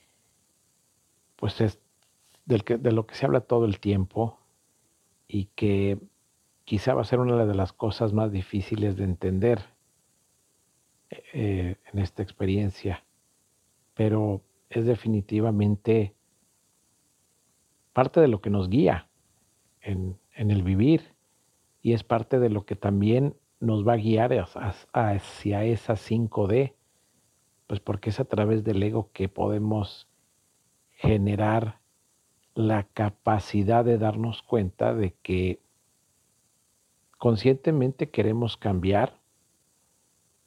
pues 1.37 1.61
es 1.61 1.79
del 2.45 2.65
que, 2.65 2.77
de 2.77 2.93
lo 2.93 3.07
que 3.07 3.15
se 3.15 3.27
habla 3.27 3.41
todo 3.41 3.65
el 3.65 3.79
tiempo 3.79 4.39
y 5.29 5.47
que 5.55 5.99
quizá 6.65 6.95
va 6.95 7.03
a 7.03 7.05
ser 7.05 7.21
una 7.21 7.47
de 7.47 7.55
las 7.55 7.73
cosas 7.73 8.13
más 8.13 8.33
difíciles 8.33 8.97
de 8.97 9.05
entender 9.05 9.65
eh, 11.11 11.77
en 11.93 11.99
esta 11.99 12.23
experiencia, 12.23 13.05
pero 13.95 14.43
es 14.71 14.85
definitivamente 14.85 16.15
parte 17.93 18.21
de 18.21 18.29
lo 18.29 18.41
que 18.41 18.51
nos 18.51 18.69
guía 18.69 19.09
en, 19.81 20.19
en, 20.35 20.51
el 20.51 20.63
vivir 20.63 21.15
y 21.83 21.93
es 21.93 22.05
parte 22.05 22.39
de 22.39 22.51
lo 22.51 22.65
que 22.65 22.77
también 22.77 23.35
nos 23.61 23.87
va 23.87 23.95
a 23.95 23.97
guiar 23.97 24.33
hacia 24.93 25.65
esa 25.65 25.95
5D, 25.95 26.75
pues 27.67 27.81
porque 27.81 28.11
es 28.11 28.21
a 28.21 28.25
través 28.25 28.63
del 28.63 28.83
ego 28.83 29.11
que 29.13 29.29
podemos 29.29 30.09
generar 30.91 31.81
la 32.55 32.85
capacidad 32.85 33.85
de 33.85 33.99
darnos 33.99 34.43
cuenta 34.43 34.95
de 34.95 35.15
que 35.23 35.61
conscientemente 37.19 38.11
queremos 38.11 38.57
cambiar 38.57 39.21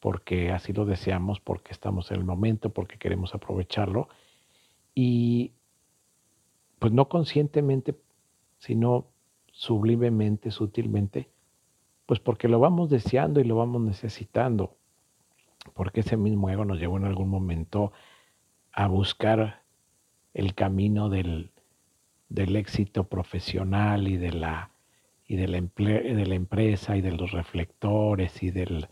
porque 0.01 0.51
así 0.51 0.73
lo 0.73 0.85
deseamos, 0.85 1.39
porque 1.39 1.71
estamos 1.71 2.11
en 2.11 2.17
el 2.17 2.25
momento, 2.25 2.71
porque 2.71 2.97
queremos 2.97 3.35
aprovecharlo. 3.35 4.09
Y 4.95 5.51
pues 6.79 6.91
no 6.91 7.07
conscientemente, 7.07 7.95
sino 8.57 9.05
sublimemente, 9.51 10.49
sutilmente, 10.49 11.29
pues 12.07 12.19
porque 12.19 12.47
lo 12.47 12.59
vamos 12.59 12.89
deseando 12.89 13.39
y 13.39 13.43
lo 13.43 13.55
vamos 13.55 13.83
necesitando, 13.83 14.75
porque 15.75 15.99
ese 15.99 16.17
mismo 16.17 16.49
ego 16.49 16.65
nos 16.65 16.79
llevó 16.79 16.97
en 16.97 17.05
algún 17.05 17.29
momento 17.29 17.91
a 18.73 18.87
buscar 18.87 19.61
el 20.33 20.55
camino 20.55 21.09
del, 21.09 21.51
del 22.27 22.55
éxito 22.55 23.03
profesional 23.03 24.07
y 24.07 24.17
de 24.17 24.33
la, 24.33 24.71
y 25.27 25.35
de 25.35 25.47
la, 25.47 25.61
de 25.61 26.25
la 26.25 26.35
empresa 26.35 26.97
y 26.97 27.01
de 27.01 27.11
los 27.11 27.31
reflectores 27.31 28.41
y 28.41 28.49
del, 28.49 28.87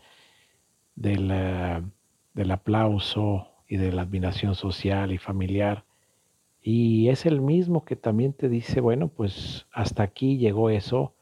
del, 1.00 1.30
uh, 1.30 1.90
del 2.34 2.50
aplauso 2.50 3.48
y 3.66 3.78
de 3.78 3.90
la 3.90 4.02
admiración 4.02 4.54
social 4.54 5.12
y 5.12 5.18
familiar. 5.18 5.84
Y 6.62 7.08
es 7.08 7.24
el 7.24 7.40
mismo 7.40 7.84
que 7.86 7.96
también 7.96 8.34
te 8.34 8.50
dice, 8.50 8.80
bueno, 8.80 9.08
pues 9.08 9.66
hasta 9.72 10.02
aquí 10.02 10.36
llegó 10.36 10.68
eso, 10.68 11.14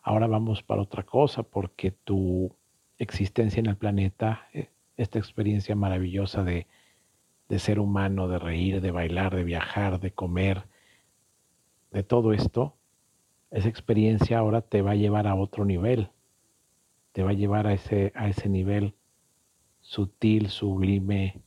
ahora 0.00 0.28
vamos 0.28 0.62
para 0.62 0.82
otra 0.82 1.02
cosa, 1.02 1.42
porque 1.42 1.90
tu 1.90 2.54
existencia 2.98 3.58
en 3.58 3.66
el 3.66 3.76
planeta, 3.76 4.46
eh, 4.52 4.70
esta 4.96 5.18
experiencia 5.18 5.74
maravillosa 5.74 6.44
de, 6.44 6.68
de 7.48 7.58
ser 7.58 7.80
humano, 7.80 8.28
de 8.28 8.38
reír, 8.38 8.80
de 8.80 8.92
bailar, 8.92 9.34
de 9.34 9.42
viajar, 9.42 9.98
de 9.98 10.12
comer, 10.12 10.66
de 11.90 12.04
todo 12.04 12.32
esto, 12.32 12.76
esa 13.50 13.68
experiencia 13.68 14.38
ahora 14.38 14.60
te 14.60 14.82
va 14.82 14.92
a 14.92 14.96
llevar 14.96 15.26
a 15.26 15.34
otro 15.34 15.64
nivel, 15.64 16.10
te 17.10 17.24
va 17.24 17.30
a 17.30 17.34
llevar 17.34 17.66
a 17.66 17.72
ese, 17.72 18.12
a 18.14 18.28
ese 18.28 18.48
nivel 18.48 18.94
sutil, 19.86 20.48
sublime, 20.48 21.40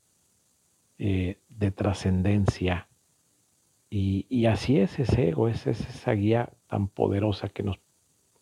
eh, 0.98 1.40
de 1.50 1.72
trascendencia. 1.72 2.88
Y, 3.90 4.26
y, 4.30 4.46
así 4.46 4.80
es 4.80 4.98
ese 4.98 5.28
ego, 5.28 5.50
es, 5.50 5.68
es 5.68 5.82
esa 5.82 6.14
guía 6.14 6.54
tan 6.68 6.88
poderosa 6.88 7.50
que 7.50 7.64
nos 7.64 7.80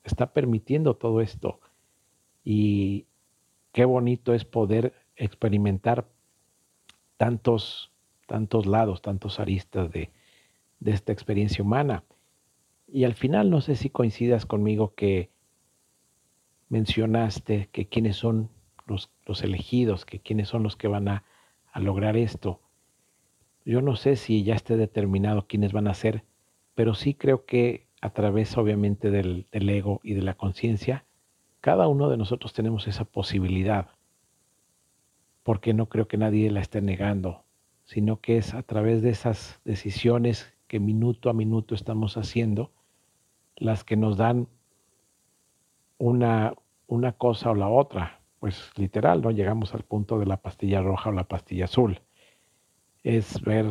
está 0.04 0.34
permitiendo 0.34 0.96
todo 0.96 1.20
esto. 1.22 1.60
Y 2.44 3.08
qué 3.72 3.86
bonito 3.86 4.36
es 4.36 4.46
poder 4.46 4.94
experimentar 5.16 6.08
tantos, 7.18 7.92
tantos 8.28 8.68
lados, 8.68 9.02
tantos 9.02 9.40
aristas 9.40 9.92
de, 9.92 10.12
de 10.80 10.92
esta 10.92 11.12
experiencia 11.12 11.64
humana. 11.64 12.04
Y 12.88 13.06
al 13.06 13.16
final 13.16 13.50
no 13.50 13.62
sé 13.62 13.76
si 13.76 13.90
coincidas 13.90 14.46
conmigo 14.46 14.94
que 14.94 15.32
mencionaste 16.70 17.70
que 17.72 17.88
quiénes 17.88 18.18
son 18.18 18.52
los, 18.88 19.12
los 19.26 19.44
elegidos, 19.44 20.06
que 20.06 20.20
quiénes 20.20 20.48
son 20.48 20.64
los 20.64 20.76
que 20.76 20.88
van 20.88 21.08
a, 21.08 21.24
a, 21.72 21.80
lograr 21.80 22.18
esto. 22.18 22.60
Yo 23.66 23.82
no 23.82 23.96
sé 23.96 24.16
si 24.16 24.44
ya 24.44 24.56
esté 24.56 24.78
determinado 24.78 25.48
quiénes 25.48 25.74
van 25.74 25.88
a 25.88 25.94
ser, 25.94 26.24
pero 26.76 26.96
sí 26.96 27.14
creo 27.14 27.46
que 27.46 27.86
a 28.02 28.12
través 28.12 28.58
obviamente 28.58 29.12
del, 29.12 29.46
del 29.52 29.70
ego 29.70 30.00
y 30.04 30.14
de 30.14 30.22
la 30.22 30.36
conciencia, 30.36 31.06
cada 31.62 31.88
uno 31.88 32.10
de 32.10 32.18
nosotros 32.18 32.54
tenemos 32.54 32.88
esa 32.88 33.04
posibilidad, 33.04 33.90
porque 35.44 35.74
no 35.74 35.88
creo 35.88 36.08
que 36.08 36.18
nadie 36.18 36.50
la 36.52 36.62
esté 36.62 36.82
negando, 36.82 37.44
sino 37.86 38.20
que 38.20 38.38
es 38.38 38.54
a 38.54 38.64
través 38.64 39.02
de 39.02 39.10
esas 39.10 39.60
decisiones 39.66 40.54
que 40.68 40.80
minuto 40.80 41.30
a 41.30 41.34
minuto 41.34 41.74
estamos 41.74 42.18
haciendo, 42.18 42.72
las 43.56 43.84
que 43.84 43.98
nos 43.98 44.18
dan 44.18 44.48
una, 45.98 46.54
una 46.88 47.14
cosa 47.14 47.52
o 47.52 47.56
la 47.56 47.70
otra. 47.70 48.20
Pues 48.40 48.72
literal, 48.78 49.22
¿no? 49.22 49.32
Llegamos 49.32 49.74
al 49.74 49.84
punto 49.84 50.20
de 50.20 50.26
la 50.26 50.38
pastilla 50.38 50.82
roja 50.82 51.10
o 51.10 51.14
la 51.14 51.28
pastilla 51.28 51.66
azul. 51.66 52.02
Es 53.04 53.42
ver 53.42 53.66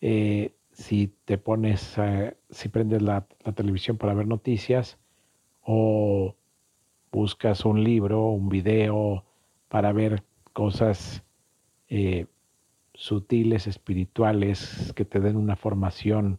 eh, 0.00 0.54
si 0.72 1.08
te 1.24 1.38
pones, 1.38 1.98
eh, 1.98 2.36
si 2.50 2.68
prendes 2.68 3.02
la, 3.02 3.26
televisión 3.54 3.96
para 3.96 4.14
ver 4.14 4.26
noticias 4.26 4.98
o 5.62 6.36
buscas 7.10 7.64
un 7.64 7.82
libro, 7.82 8.28
un 8.28 8.48
video 8.48 9.24
para 9.68 9.92
ver 9.92 10.22
cosas 10.52 11.22
eh, 11.88 12.26
sutiles, 12.94 13.66
espirituales, 13.66 14.92
que 14.94 15.04
te 15.04 15.20
den 15.20 15.36
una 15.36 15.56
formación 15.56 16.38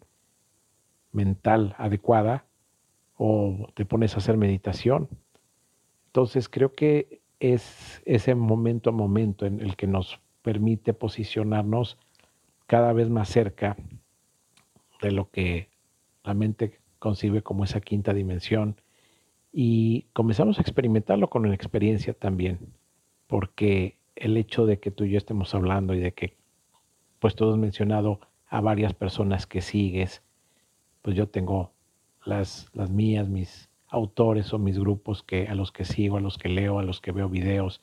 mental 1.12 1.76
adecuada, 1.78 2.46
o 3.18 3.68
te 3.76 3.86
pones 3.86 4.16
a 4.16 4.18
hacer 4.18 4.38
meditación. 4.38 5.10
Entonces 6.08 6.50
creo 6.50 6.74
que 6.74 7.21
es 7.42 8.04
ese 8.06 8.36
momento 8.36 8.92
a 8.92 8.94
momento 8.94 9.48
en 9.48 9.60
el 9.60 9.76
que 9.76 9.88
nos 9.88 10.20
permite 10.44 10.94
posicionarnos 10.94 11.98
cada 12.68 12.94
vez 12.94 13.10
más 13.10 13.30
cerca 13.30 13.76
de 15.02 15.12
lo 15.12 15.30
que 15.32 15.68
la 16.24 16.36
mente 16.36 16.80
concibe 17.00 17.42
como 17.42 17.64
esa 17.64 17.82
quinta 17.82 18.14
dimensión. 18.14 18.80
Y 19.52 20.04
comenzamos 20.14 20.60
a 20.60 20.62
experimentarlo 20.62 21.30
con 21.32 21.50
la 21.50 21.56
experiencia 21.56 22.14
también, 22.14 22.60
porque 23.26 23.98
el 24.16 24.38
hecho 24.38 24.68
de 24.68 24.80
que 24.80 24.92
tú 24.92 25.06
y 25.06 25.10
yo 25.10 25.18
estemos 25.18 25.54
hablando 25.56 25.96
y 25.96 26.00
de 26.00 26.14
que 26.14 26.36
pues 27.20 27.36
tú 27.36 27.52
has 27.52 27.58
mencionado 27.58 28.20
a 28.48 28.62
varias 28.62 28.94
personas 28.94 29.48
que 29.48 29.62
sigues, 29.62 30.22
pues 31.02 31.16
yo 31.16 31.28
tengo 31.28 31.72
las, 32.24 32.70
las 32.74 32.92
mías, 32.92 33.28
mis 33.28 33.71
autores 33.92 34.54
o 34.54 34.58
mis 34.58 34.80
grupos 34.80 35.22
que, 35.22 35.48
a 35.48 35.54
los 35.54 35.72
que 35.72 35.86
sigo, 35.86 36.18
a 36.18 36.22
los 36.22 36.38
que 36.38 36.50
leo, 36.50 36.80
a 36.80 36.84
los 36.84 37.02
que 37.02 37.12
veo 37.12 37.30
videos, 37.30 37.82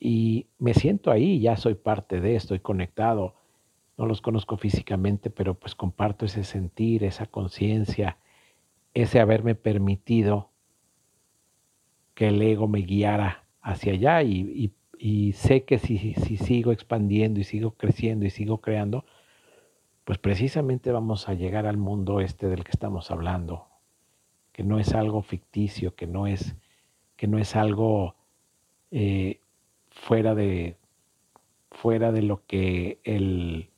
y 0.00 0.46
me 0.58 0.74
siento 0.74 1.10
ahí, 1.10 1.40
ya 1.40 1.56
soy 1.56 1.74
parte 1.74 2.20
de, 2.20 2.36
estoy 2.36 2.60
conectado, 2.60 3.34
no 3.96 4.06
los 4.06 4.20
conozco 4.20 4.56
físicamente, 4.56 5.30
pero 5.30 5.54
pues 5.54 5.74
comparto 5.74 6.24
ese 6.26 6.44
sentir, 6.44 7.04
esa 7.04 7.26
conciencia, 7.26 8.18
ese 8.92 9.20
haberme 9.20 9.54
permitido 9.54 10.50
que 12.14 12.28
el 12.28 12.40
ego 12.42 12.68
me 12.68 12.80
guiara 12.80 13.44
hacia 13.60 13.92
allá 13.92 14.22
y, 14.22 14.72
sé 15.34 15.64
que 15.64 15.78
si, 15.78 16.14
si, 16.14 16.36
sigo 16.36 16.72
expandiendo 16.72 17.40
y 17.40 17.44
sigo 17.44 17.72
creciendo 17.72 18.24
y 18.24 18.30
sigo 18.30 18.60
creando, 18.60 19.04
pues 20.04 20.18
precisamente 20.18 20.92
vamos 20.92 21.28
a 21.28 21.34
llegar 21.34 21.66
al 21.66 21.76
mundo 21.76 22.20
este 22.20 22.48
del 22.48 22.62
que 22.62 22.70
estamos 22.70 23.10
hablando, 23.10 23.66
que 24.54 24.62
no 24.62 24.78
es 24.78 24.94
algo 24.94 25.20
ficticio, 25.20 25.96
que 25.96 26.06
no 26.06 26.28
es, 26.28 26.54
que 27.16 27.26
no 27.26 27.38
es 27.38 27.56
algo 27.56 28.14
eh, 28.92 29.40
fuera, 29.90 30.36
de, 30.36 30.76
fuera 31.72 32.12
de 32.12 32.22
lo 32.22 32.46
que 32.46 33.00
el, 33.02 33.68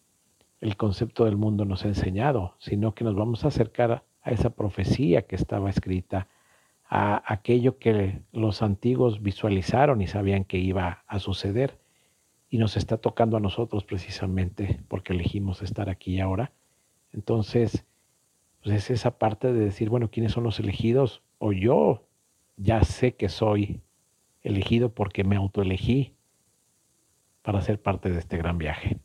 el 0.61 0.77
concepto 0.77 1.25
del 1.25 1.39
mundo 1.39 1.65
nos 1.65 1.87
ha 1.87 1.89
enseñado, 1.89 2.57
sino 2.59 2.95
que 2.95 3.05
nos 3.05 3.17
vamos 3.17 3.43
a 3.45 3.49
acercar 3.49 4.05
a 4.21 4.31
esa 4.31 4.51
profecía 4.51 5.23
que 5.23 5.35
estaba 5.35 5.71
escrita, 5.71 6.29
a 6.91 7.23
aquello 7.33 7.79
que 7.79 8.21
los 8.33 8.61
antiguos 8.61 9.23
visualizaron 9.23 10.03
y 10.03 10.07
sabían 10.07 10.45
que 10.45 10.59
iba 10.59 11.05
a 11.07 11.19
suceder. 11.21 11.79
Y 12.51 12.59
nos 12.59 12.77
está 12.77 12.99
tocando 12.99 13.39
a 13.39 13.41
nosotros 13.41 13.85
precisamente 13.85 14.81
porque 14.89 15.15
elegimos 15.15 15.63
estar 15.63 15.89
aquí 15.89 16.21
ahora. 16.21 16.53
Entonces, 17.15 17.87
pues 18.67 18.79
es 18.79 18.91
esa 18.91 19.17
parte 19.17 19.53
de 19.53 19.61
decir, 19.61 19.91
bueno, 19.91 20.11
¿quiénes 20.11 20.33
son 20.33 20.43
los 20.43 20.59
elegidos? 20.59 21.23
O 21.39 21.53
yo 21.53 22.09
ya 22.57 22.83
sé 22.83 23.15
que 23.15 23.29
soy 23.29 23.81
elegido 24.43 24.93
porque 24.93 25.23
me 25.23 25.37
autoelegí 25.37 26.17
para 27.43 27.63
ser 27.63 27.81
parte 27.81 28.11
de 28.11 28.19
este 28.19 28.37
gran 28.37 28.59
viaje. 28.59 28.99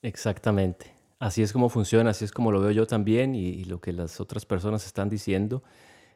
Exactamente. 0.00 0.94
Así 1.18 1.42
es 1.42 1.52
como 1.52 1.68
funciona, 1.68 2.12
así 2.12 2.24
es 2.24 2.32
como 2.32 2.50
lo 2.50 2.62
veo 2.62 2.70
yo 2.70 2.86
también 2.86 3.34
y, 3.34 3.64
lo 3.64 3.78
que 3.78 3.92
las 3.92 4.22
otras 4.22 4.46
personas 4.46 4.86
están 4.86 5.10
diciendo. 5.10 5.62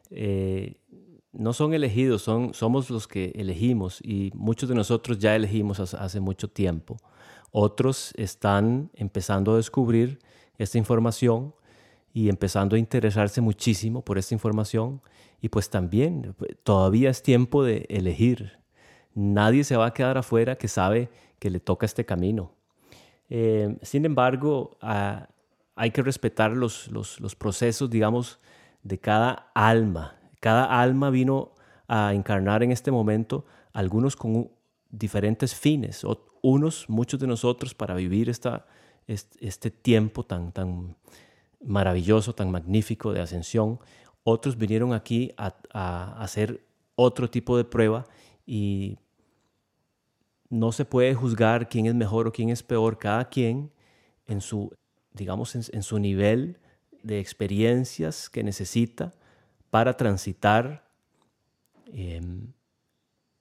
Eh, 0.09 0.77
no 1.31 1.53
son 1.53 1.75
elegidos, 1.75 2.23
son, 2.23 2.55
somos 2.55 2.89
los 2.89 3.07
que 3.07 3.33
elegimos 3.35 3.99
y 4.03 4.31
muchos 4.33 4.67
de 4.67 4.73
nosotros 4.73 5.19
ya 5.19 5.35
elegimos 5.35 5.79
hace, 5.79 6.19
mucho 6.19 6.49
tiempo. 6.49 6.97
Otros 7.51 8.13
están 8.15 8.89
empezando 8.95 9.53
a 9.53 9.57
descubrir 9.57 10.17
esta 10.59 10.77
información 10.77 11.55
y 12.13 12.29
empezando 12.29 12.75
a 12.75 12.79
interesarse 12.79 13.41
muchísimo 13.41 14.03
por 14.03 14.17
esta 14.17 14.35
información 14.35 15.01
y 15.41 15.49
pues 15.49 15.69
también 15.69 16.35
todavía 16.63 17.09
es 17.09 17.23
tiempo 17.23 17.63
de 17.63 17.85
elegir. 17.89 18.59
Nadie 19.15 19.63
se 19.63 19.77
va 19.77 19.87
a 19.87 19.93
quedar 19.93 20.17
afuera 20.17 20.57
que 20.57 20.67
sabe 20.67 21.09
que 21.39 21.49
le 21.49 21.59
toca 21.59 21.85
este 21.85 22.05
camino. 22.05 22.51
Eh, 23.29 23.77
sin 23.81 24.05
embargo, 24.05 24.77
ah, 24.81 25.29
hay 25.75 25.91
que 25.91 26.01
respetar 26.01 26.51
los, 26.51 26.89
los, 26.89 27.35
procesos, 27.35 27.89
digamos, 27.89 28.39
de 28.83 28.99
cada 28.99 29.51
alma. 29.53 30.17
Cada 30.41 30.81
alma 30.81 31.09
vino 31.09 31.53
a 31.87 32.13
encarnar 32.13 32.63
en 32.63 32.71
este 32.71 32.91
momento, 32.91 33.45
algunos 33.71 34.15
con 34.15 34.51
diferentes 34.89 35.55
fines, 35.55 36.05
unos, 36.41 36.89
muchos 36.89 37.19
de 37.19 37.27
nosotros, 37.27 37.73
para 37.73 37.95
vivir 37.95 38.29
esta, 38.29 38.65
este, 39.09 39.71
tiempo 39.71 40.23
tan, 40.23 40.51
tan 40.51 40.95
maravilloso, 41.63 42.33
tan 42.33 42.51
magnífico 42.51 43.11
de 43.11 43.21
ascensión. 43.21 43.79
Otros 44.23 44.57
vinieron 44.57 44.93
aquí 44.93 45.33
a, 45.37 46.21
hacer 46.21 46.63
otro 46.95 47.29
tipo 47.29 47.57
de 47.57 47.63
prueba 47.63 48.05
y 48.45 48.99
no 50.49 50.71
se 50.71 50.85
puede 50.85 51.13
juzgar 51.15 51.69
quién 51.69 51.87
es 51.87 51.95
mejor 51.95 52.27
o 52.27 52.31
quién 52.31 52.49
es 52.49 52.61
peor, 52.61 52.97
cada 52.97 53.29
quien 53.29 53.71
en 54.27 54.41
su, 54.41 54.71
digamos, 55.13 55.55
en, 55.55 55.83
su 55.83 55.99
nivel 55.99 56.59
de 57.01 57.19
experiencias 57.19 58.29
que 58.29 58.43
necesita 58.43 59.13
para 59.69 59.95
transitar 59.97 60.87
em, 61.85 62.51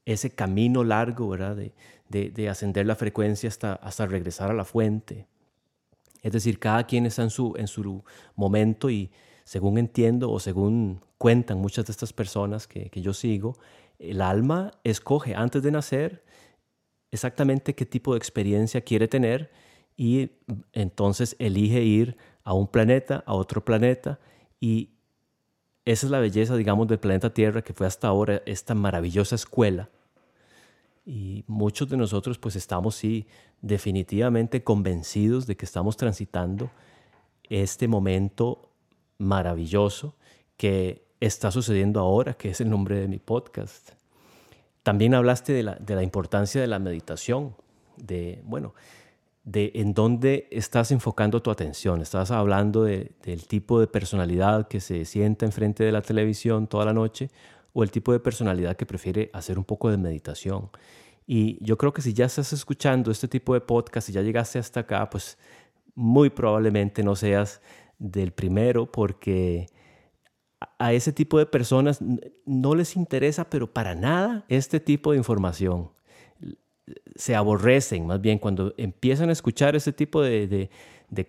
ese 0.04 0.30
camino 0.30 0.84
largo, 0.84 1.28
¿verdad? 1.28 1.56
De, 2.08 2.48
ascender 2.48 2.86
la 2.86 2.94
frecuencia 2.94 3.48
hasta, 3.48 3.74
hasta 3.74 4.06
regresar 4.06 4.50
a 4.50 4.54
la 4.54 4.64
fuente. 4.64 5.26
Es 6.22 6.32
decir, 6.32 6.58
cada 6.58 6.84
quien 6.84 7.06
está 7.06 7.22
en 7.22 7.30
su, 7.30 7.54
en 7.56 7.68
su 7.68 8.04
momento 8.34 8.90
y 8.90 9.10
según 9.44 9.78
entiendo 9.78 10.30
o 10.30 10.40
según 10.40 11.00
cuentan 11.16 11.58
muchas 11.58 11.86
de 11.86 11.92
estas 11.92 12.12
personas 12.12 12.66
que, 12.66 12.90
que 12.90 13.00
yo 13.00 13.12
sigo, 13.12 13.56
el 13.98 14.20
alma 14.20 14.72
escoge 14.84 15.34
antes 15.34 15.62
de 15.62 15.70
nacer 15.70 16.24
exactamente 17.10 17.74
qué 17.74 17.86
tipo 17.86 18.12
de 18.12 18.18
experiencia 18.18 18.80
quiere 18.82 19.08
tener 19.08 19.50
y 19.96 20.30
entonces 20.72 21.34
elige 21.38 21.82
ir 21.82 22.16
a 22.44 22.52
un 22.52 22.68
planeta, 22.68 23.24
a 23.26 23.34
otro 23.34 23.64
planeta 23.64 24.20
y 24.60 24.90
esa 25.84 26.06
es 26.06 26.10
la 26.10 26.20
belleza, 26.20 26.56
digamos, 26.56 26.86
del 26.86 26.98
planeta 26.98 27.32
Tierra 27.32 27.62
que 27.62 27.72
fue 27.72 27.86
hasta 27.86 28.08
ahora 28.08 28.42
esta 28.44 28.74
maravillosa 28.74 29.34
escuela. 29.34 29.88
Y 31.08 31.42
muchos 31.46 31.88
de 31.88 31.96
nosotros 31.96 32.36
pues 32.36 32.54
estamos 32.54 32.94
sí 32.94 33.26
definitivamente 33.62 34.62
convencidos 34.62 35.46
de 35.46 35.56
que 35.56 35.64
estamos 35.64 35.96
transitando 35.96 36.70
este 37.48 37.88
momento 37.88 38.68
maravilloso 39.16 40.16
que 40.58 41.06
está 41.18 41.50
sucediendo 41.50 42.00
ahora, 42.00 42.34
que 42.34 42.50
es 42.50 42.60
el 42.60 42.68
nombre 42.68 43.00
de 43.00 43.08
mi 43.08 43.18
podcast. 43.18 43.92
También 44.82 45.14
hablaste 45.14 45.54
de 45.54 45.62
la, 45.62 46.02
importancia 46.02 46.60
de 46.60 46.66
la 46.66 46.78
meditación, 46.78 47.56
de, 47.96 48.42
bueno, 48.44 48.74
de 49.44 49.72
en 49.76 49.94
dónde 49.94 50.46
estás 50.50 50.90
enfocando 50.90 51.40
tu 51.40 51.50
atención. 51.50 52.02
Estás 52.02 52.30
hablando 52.30 52.84
del 52.84 53.46
tipo 53.48 53.80
de 53.80 53.86
personalidad 53.86 54.68
que 54.68 54.80
se 54.80 55.06
sienta 55.06 55.46
enfrente 55.46 55.84
de 55.84 55.92
la 55.92 56.02
televisión 56.02 56.66
toda 56.66 56.84
la 56.84 56.92
noche 56.92 57.30
o 57.78 57.84
el 57.84 57.92
tipo 57.92 58.10
de 58.10 58.18
personalidad 58.18 58.76
que 58.76 58.86
prefiere 58.86 59.30
hacer 59.32 59.56
un 59.56 59.64
poco 59.64 59.88
de 59.88 59.96
meditación. 59.96 60.68
Y 61.28 61.64
yo 61.64 61.78
creo 61.78 61.92
que 61.92 62.02
si 62.02 62.12
ya 62.12 62.24
estás 62.24 62.52
escuchando 62.52 63.12
este 63.12 63.28
tipo 63.28 63.54
de 63.54 63.60
podcast 63.60 64.08
y 64.08 64.12
ya 64.12 64.20
llegaste 64.20 64.58
hasta 64.58 64.80
acá, 64.80 65.08
pues 65.08 65.38
muy 65.94 66.28
probablemente 66.28 67.04
no 67.04 67.14
seas 67.14 67.60
del 67.96 68.32
primero 68.32 68.90
porque 68.90 69.68
a 70.80 70.92
ese 70.92 71.12
tipo 71.12 71.38
de 71.38 71.46
personas 71.46 72.00
no 72.44 72.74
les 72.74 72.96
interesa, 72.96 73.48
pero 73.48 73.72
para 73.72 73.94
nada, 73.94 74.44
este 74.48 74.80
tipo 74.80 75.12
de 75.12 75.18
información. 75.18 75.92
Se 77.14 77.36
aborrecen, 77.36 78.08
más 78.08 78.20
bien, 78.20 78.40
cuando 78.40 78.74
empiezan 78.76 79.28
a 79.28 79.32
escuchar 79.32 79.76
ese 79.76 79.92
tipo 79.92 80.20
de, 80.20 80.68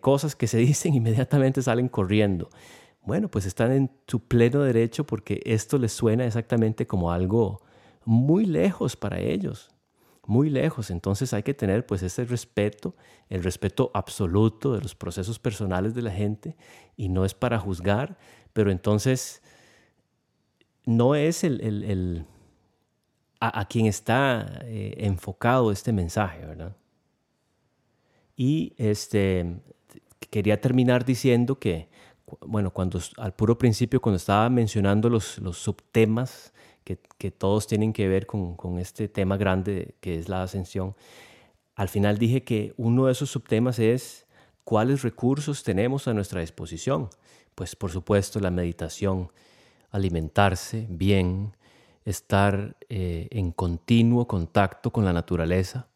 cosas 0.02 0.36
que 0.36 0.48
se 0.48 0.58
dicen, 0.70 0.96
inmediatamente 0.96 1.62
salen 1.62 1.90
corriendo. 1.90 2.50
Bueno, 3.10 3.28
pues 3.28 3.48
están 3.48 3.72
en 3.72 3.91
su 4.06 4.19
pleno 4.19 4.62
derecho 4.62 5.04
porque 5.04 5.41
esto 5.43 5.80
les 5.80 5.93
suena 5.93 6.28
exactamente 6.28 6.86
como 6.86 7.12
algo 7.12 7.60
muy 8.06 8.45
lejos 8.45 8.95
para 8.95 9.19
ellos, 9.19 9.72
muy 10.28 10.52
lejos. 10.52 10.91
Entonces 10.91 11.34
hay 11.34 11.41
que 11.41 11.56
tener 11.56 11.88
pues 11.88 12.04
ese 12.04 12.24
respeto, 12.26 12.96
el 13.27 13.42
respeto 13.42 13.90
absoluto 13.96 14.75
de 14.75 14.81
los 14.81 14.94
procesos 14.94 15.40
personales 15.40 15.96
de 15.96 16.04
la 16.04 16.12
gente 16.12 16.56
y 16.98 17.10
no 17.10 17.25
es 17.25 17.34
para 17.34 17.58
juzgar, 17.58 18.15
pero 18.54 18.69
entonces 18.69 19.42
no 20.86 21.15
es 21.15 21.44
el, 21.44 22.27
a, 23.40 23.65
quien 23.65 23.88
está 23.88 24.60
eh, 24.65 24.98
enfocado 25.00 25.71
este 25.71 25.92
mensaje, 25.92 26.46
¿verdad? 26.46 26.77
Y 28.36 28.75
este, 28.77 29.63
quería 30.29 30.62
terminar 30.62 31.06
diciendo 31.06 31.58
que, 31.58 31.88
bueno, 32.42 32.71
cuando 32.71 33.00
al 33.17 33.34
puro 33.34 33.58
principio, 33.58 34.02
cuando 34.02 34.17
estaba 34.17 34.50
mencionando 34.50 35.10
los, 35.10 35.40
subtemas 35.54 36.54
que, 36.84 37.32
todos 37.32 37.67
tienen 37.67 37.94
que 37.94 38.08
ver 38.08 38.25
con, 38.25 38.56
con 38.56 38.80
este 38.80 39.08
tema 39.08 39.38
grande 39.38 39.96
que 40.00 40.17
es 40.17 40.27
la 40.30 40.44
ascensión, 40.44 40.96
al 41.75 41.90
final 41.90 42.17
dije 42.17 42.44
que 42.44 42.73
uno 42.77 43.06
de 43.06 43.12
esos 43.12 43.30
subtemas 43.30 43.80
es 43.80 44.25
cuáles 44.63 45.04
recursos 45.04 45.63
tenemos 45.63 46.08
a 46.08 46.13
nuestra 46.13 46.42
disposición 46.42 47.10
pues 47.60 47.75
por 47.75 47.92
supuesto 47.92 48.40
la 48.40 48.52
meditación, 48.52 49.34
alimentarse 49.92 50.88
bien, 50.90 51.58
estar 52.06 52.77
eh, 52.88 53.27
en 53.32 53.52
continuo 53.52 54.30
contacto 54.30 54.92
con 54.92 55.04
la 55.04 55.12
naturaleza, 55.12 55.88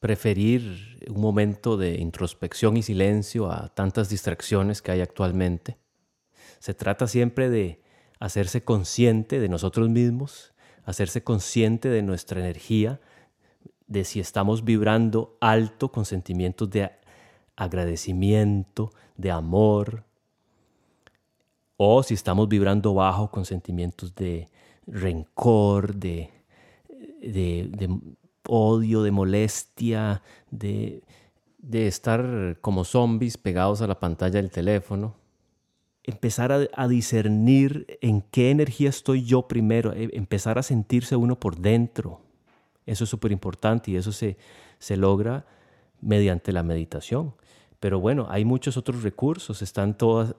preferir 0.00 0.98
un 1.08 1.20
momento 1.20 1.76
de 1.76 2.00
introspección 2.00 2.76
y 2.76 2.82
silencio 2.82 3.52
a 3.52 3.68
tantas 3.68 4.08
distracciones 4.08 4.82
que 4.82 4.92
hay 4.92 5.02
actualmente. 5.02 5.76
Se 6.58 6.74
trata 6.74 7.06
siempre 7.06 7.50
de 7.50 7.82
hacerse 8.18 8.64
consciente 8.64 9.40
de 9.40 9.48
nosotros 9.48 9.88
mismos, 9.90 10.54
hacerse 10.84 11.22
consciente 11.22 11.90
de 11.90 12.02
nuestra 12.02 12.40
energía, 12.40 13.00
de 13.86 14.04
si 14.04 14.20
estamos 14.20 14.64
vibrando 14.64 15.36
alto 15.40 15.92
con 15.92 16.04
sentimientos 16.04 16.70
de 16.70 16.90
agradecimiento, 17.56 18.92
de 19.16 19.30
amor, 19.30 20.04
o 21.76 22.02
si 22.02 22.14
estamos 22.14 22.48
vibrando 22.48 22.94
bajo 22.94 23.30
con 23.30 23.44
sentimientos 23.44 24.14
de 24.14 24.48
rencor, 24.86 25.94
de, 25.94 26.30
de, 27.20 27.98
odio, 28.50 29.02
de 29.02 29.10
molestia, 29.10 30.22
de, 30.50 31.02
de 31.58 31.86
estar 31.86 32.58
como 32.60 32.84
zombies 32.84 33.38
pegados 33.38 33.80
a 33.80 33.86
la 33.86 34.00
pantalla 34.00 34.40
del 34.40 34.50
teléfono 34.50 35.20
empezar 36.04 36.68
a, 36.72 36.88
discernir 36.88 37.98
en 38.00 38.22
qué 38.22 38.50
energía 38.50 38.88
estoy 38.88 39.24
yo 39.24 39.48
primero, 39.48 39.92
e, 39.92 40.10
empezar 40.12 40.58
a 40.58 40.62
sentirse 40.62 41.16
uno 41.16 41.38
por 41.38 41.58
dentro. 41.58 42.20
Eso 42.86 43.04
es 43.04 43.10
súper 43.10 43.32
importante 43.32 43.90
y 43.90 43.96
eso 43.96 44.12
se, 44.12 44.36
se 44.78 44.96
logra 44.96 45.46
mediante 46.00 46.52
la 46.52 46.62
meditación. 46.62 47.34
Pero 47.78 48.00
bueno, 48.00 48.26
hay 48.28 48.44
muchos 48.44 48.76
otros 48.76 49.02
recursos, 49.02 49.62
están 49.62 49.96
todas, 49.96 50.34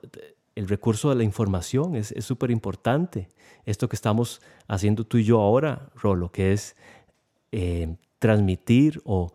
el 0.54 0.68
recurso 0.68 1.08
de 1.08 1.16
la 1.16 1.24
información 1.24 1.96
es 1.96 2.14
súper 2.20 2.50
importante. 2.50 3.28
Esto 3.64 3.88
que 3.88 3.96
estamos 3.96 4.42
haciendo 4.68 5.04
tú 5.04 5.18
y 5.18 5.24
yo 5.24 5.40
ahora, 5.40 5.90
Rolo, 5.94 6.30
que 6.30 6.52
es 6.52 6.76
eh, 7.52 7.96
transmitir 8.18 9.00
o, 9.04 9.32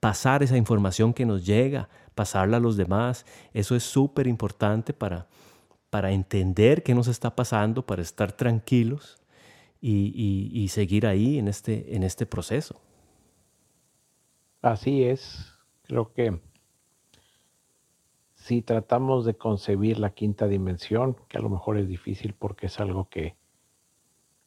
pasar 0.00 0.44
esa 0.44 0.56
información 0.56 1.12
que 1.12 1.26
nos 1.26 1.44
llega 1.44 1.88
pasarla 2.18 2.56
a 2.56 2.60
los 2.60 2.76
demás. 2.76 3.24
Eso 3.54 3.76
es 3.76 3.84
súper 3.84 4.26
importante 4.26 4.92
para, 4.92 5.28
para 5.88 6.10
entender 6.10 6.82
qué 6.82 6.92
nos 6.92 7.06
está 7.06 7.36
pasando, 7.36 7.86
para 7.86 8.02
estar 8.02 8.32
tranquilos 8.32 9.20
y, 9.80 10.66
seguir 10.68 11.06
ahí 11.06 11.38
en 11.38 11.46
este, 11.46 11.94
en 11.94 12.02
este 12.02 12.26
proceso. 12.26 12.80
Así 14.60 15.04
es. 15.04 15.54
Creo 15.84 16.12
que 16.12 16.40
si 18.34 18.62
tratamos 18.62 19.24
de 19.24 19.34
concebir 19.34 20.00
la 20.00 20.10
quinta 20.10 20.48
dimensión, 20.48 21.16
que 21.28 21.38
a 21.38 21.40
lo 21.40 21.48
mejor 21.48 21.78
es 21.78 21.86
difícil 21.86 22.34
porque 22.34 22.66
es 22.66 22.80
algo 22.80 23.08
que 23.08 23.36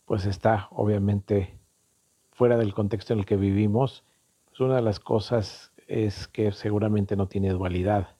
pues 0.03 0.25
está 0.25 0.67
obviamente 0.71 1.57
fuera 2.41 2.57
del 2.57 2.73
contexto 2.73 3.13
en 3.13 3.19
el 3.19 3.25
que 3.27 3.37
vivimos, 3.37 4.03
pues 4.47 4.61
una 4.61 4.77
de 4.77 4.81
las 4.81 4.99
cosas 4.99 5.71
es 5.85 6.27
que 6.27 6.51
seguramente 6.51 7.15
no 7.15 7.27
tiene 7.27 7.51
dualidad. 7.51 8.15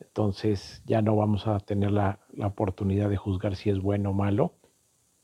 Entonces 0.00 0.82
ya 0.86 1.02
no 1.02 1.14
vamos 1.14 1.46
a 1.46 1.60
tener 1.60 1.92
la, 1.92 2.18
oportunidad 2.42 3.08
de 3.08 3.16
juzgar 3.16 3.54
si 3.54 3.70
es 3.70 3.78
bueno 3.78 4.10
o 4.10 4.12
malo. 4.12 4.54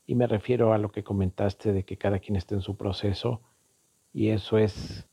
Y 0.07 0.15
me 0.15 0.29
refiero 0.29 0.73
a 0.73 0.79
lo 0.79 0.93
que 0.93 1.03
comentaste 1.03 1.73
de 1.73 1.83
que 1.83 1.99
cada 1.99 2.21
quien 2.21 2.37
esté 2.37 2.55
en 2.55 2.61
su 2.61 2.77
proceso 2.77 3.41
y 4.13 4.29
eso 4.29 4.59
es 4.59 5.09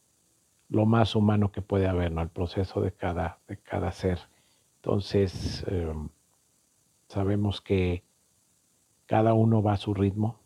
lo 0.70 0.86
más 0.86 1.16
humano 1.16 1.52
que 1.52 1.64
puede 1.64 1.88
haber, 1.88 2.12
¿no? 2.12 2.22
El 2.22 2.30
proceso 2.30 2.82
de 2.82 2.92
cada, 2.92 3.40
de 3.48 3.58
cada 3.58 3.92
ser. 3.94 4.20
Entonces, 4.76 5.66
em, 5.70 6.10
sabemos 7.08 7.62
que 7.62 8.04
cada 9.08 9.34
uno 9.34 9.64
va 9.64 9.74
a 9.74 9.78
su 9.78 9.96
ritmo, 9.96 10.45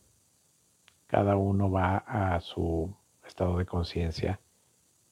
cada 1.10 1.36
uno 1.38 1.72
va 1.72 1.98
a 1.98 2.40
su 2.40 2.96
estado 3.26 3.58
de 3.58 3.66
conciencia 3.66 4.40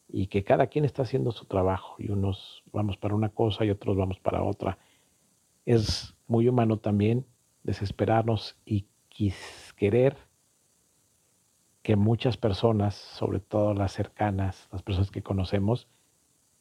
y 0.08 0.28
que 0.28 0.44
cada 0.44 0.68
quien 0.68 0.86
está 0.86 1.02
haciendo 1.02 1.32
su 1.32 1.46
trabajo 1.46 1.96
y 1.98 2.12
unos 2.12 2.64
vamos 2.72 2.98
para 2.98 3.16
una 3.16 3.30
cosa 3.30 3.66
y 3.66 3.72
otros 3.72 3.98
vamos 3.98 4.20
para 4.20 4.44
otra. 4.44 4.78
Es 5.66 6.16
muy 6.28 6.48
humano 6.48 6.78
también 6.78 7.26
desesperarnos 7.64 8.56
y 8.64 8.86
querer 9.76 10.16
que 11.82 11.96
muchas 11.96 12.38
personas, 12.38 12.94
sobre 12.94 13.40
todo 13.40 13.74
las 13.74 13.92
cercanas, 13.92 14.70
las 14.72 14.84
personas 14.84 15.10
que 15.10 15.24
conocemos, 15.24 15.88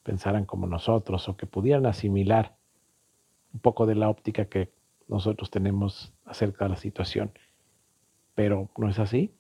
pensaran 0.02 0.46
como 0.46 0.66
nosotros 0.66 1.28
o 1.28 1.36
que 1.36 1.44
pudieran 1.44 1.84
asimilar 1.84 2.56
un 3.52 3.60
poco 3.60 3.84
de 3.84 3.96
la 3.96 4.08
óptica 4.08 4.46
que 4.46 4.72
nosotros 5.08 5.50
tenemos 5.50 6.14
acerca 6.24 6.64
de 6.64 6.70
la 6.70 6.76
situación. 6.76 7.32
Pero 8.36 8.68
no 8.78 8.88
es 8.88 9.00
así. 9.00 9.32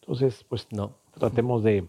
Entonces, 0.00 0.42
pues 0.48 0.66
no. 0.72 0.96
tratemos 1.12 1.62
de 1.62 1.86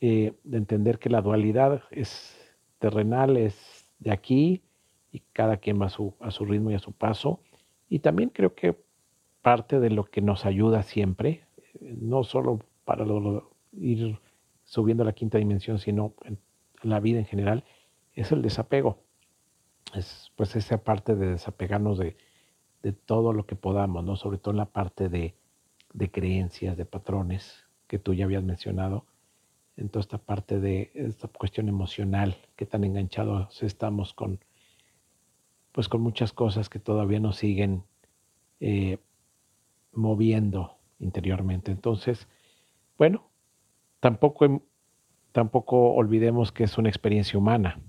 eh, 0.00 0.34
de 0.44 0.58
entender 0.58 1.00
que 1.00 1.10
la 1.10 1.22
dualidad 1.22 1.82
es 1.90 2.36
terrenal, 2.78 3.36
es 3.36 3.84
de 3.98 4.12
aquí 4.12 4.62
y 5.10 5.20
cada 5.32 5.56
quien 5.56 5.80
va 5.80 5.86
a 5.86 5.90
su, 5.90 6.14
a 6.20 6.30
su 6.30 6.44
ritmo 6.44 6.70
y 6.70 6.74
a 6.74 6.78
su 6.78 6.92
paso. 6.92 7.40
Y 7.88 7.98
también 7.98 8.28
creo 8.30 8.54
que 8.54 8.76
parte 9.42 9.80
de 9.80 9.90
lo 9.90 10.04
que 10.04 10.20
nos 10.20 10.46
ayuda 10.46 10.84
siempre, 10.84 11.46
no 11.80 12.22
solo 12.22 12.60
para 12.84 13.04
ir 13.72 14.20
subiendo 14.62 15.02
a 15.02 15.06
la 15.06 15.14
quinta 15.14 15.38
dimensión, 15.38 15.80
sino 15.80 16.14
en 16.24 16.38
la 16.82 17.00
vida 17.00 17.18
en 17.18 17.26
general, 17.26 17.64
es 18.14 18.30
el 18.30 18.40
desapego. 18.40 18.98
Es 19.94 20.30
pues 20.36 20.54
esa 20.54 20.84
parte 20.84 21.16
de 21.16 21.30
desapegarnos 21.30 21.98
de, 21.98 22.16
de 22.82 22.92
todo 22.92 23.32
lo 23.32 23.46
que 23.46 23.56
podamos, 23.56 24.04
¿no? 24.04 24.14
Sobre 24.14 24.38
todo 24.38 24.52
en 24.52 24.58
la 24.58 24.66
parte 24.66 25.08
de, 25.08 25.34
de 25.92 26.10
creencias, 26.10 26.76
de 26.76 26.84
patrones 26.84 27.66
que 27.86 27.98
tú 27.98 28.14
ya 28.14 28.24
habías 28.24 28.44
mencionado 28.44 29.06
en 29.76 29.88
toda 29.88 30.00
esta 30.00 30.18
parte 30.18 30.58
de 30.58 30.90
esta 30.94 31.28
cuestión 31.28 31.68
emocional, 31.68 32.36
que 32.56 32.66
tan 32.66 32.84
enganchados 32.84 33.62
estamos 33.62 34.12
con, 34.12 34.40
pues 35.72 35.88
con 35.88 36.00
muchas 36.00 36.32
cosas 36.32 36.68
que 36.68 36.80
todavía 36.80 37.20
nos 37.20 37.36
siguen 37.36 37.84
eh, 38.60 38.98
moviendo 39.92 40.78
interiormente. 40.98 41.70
Entonces, 41.70 42.28
bueno, 42.98 43.30
tampoco, 44.00 44.62
tampoco 45.30 45.92
olvidemos 45.94 46.50
que 46.50 46.64
es 46.64 46.76
una 46.76 46.88
experiencia 46.88 47.38
humana. 47.38 47.80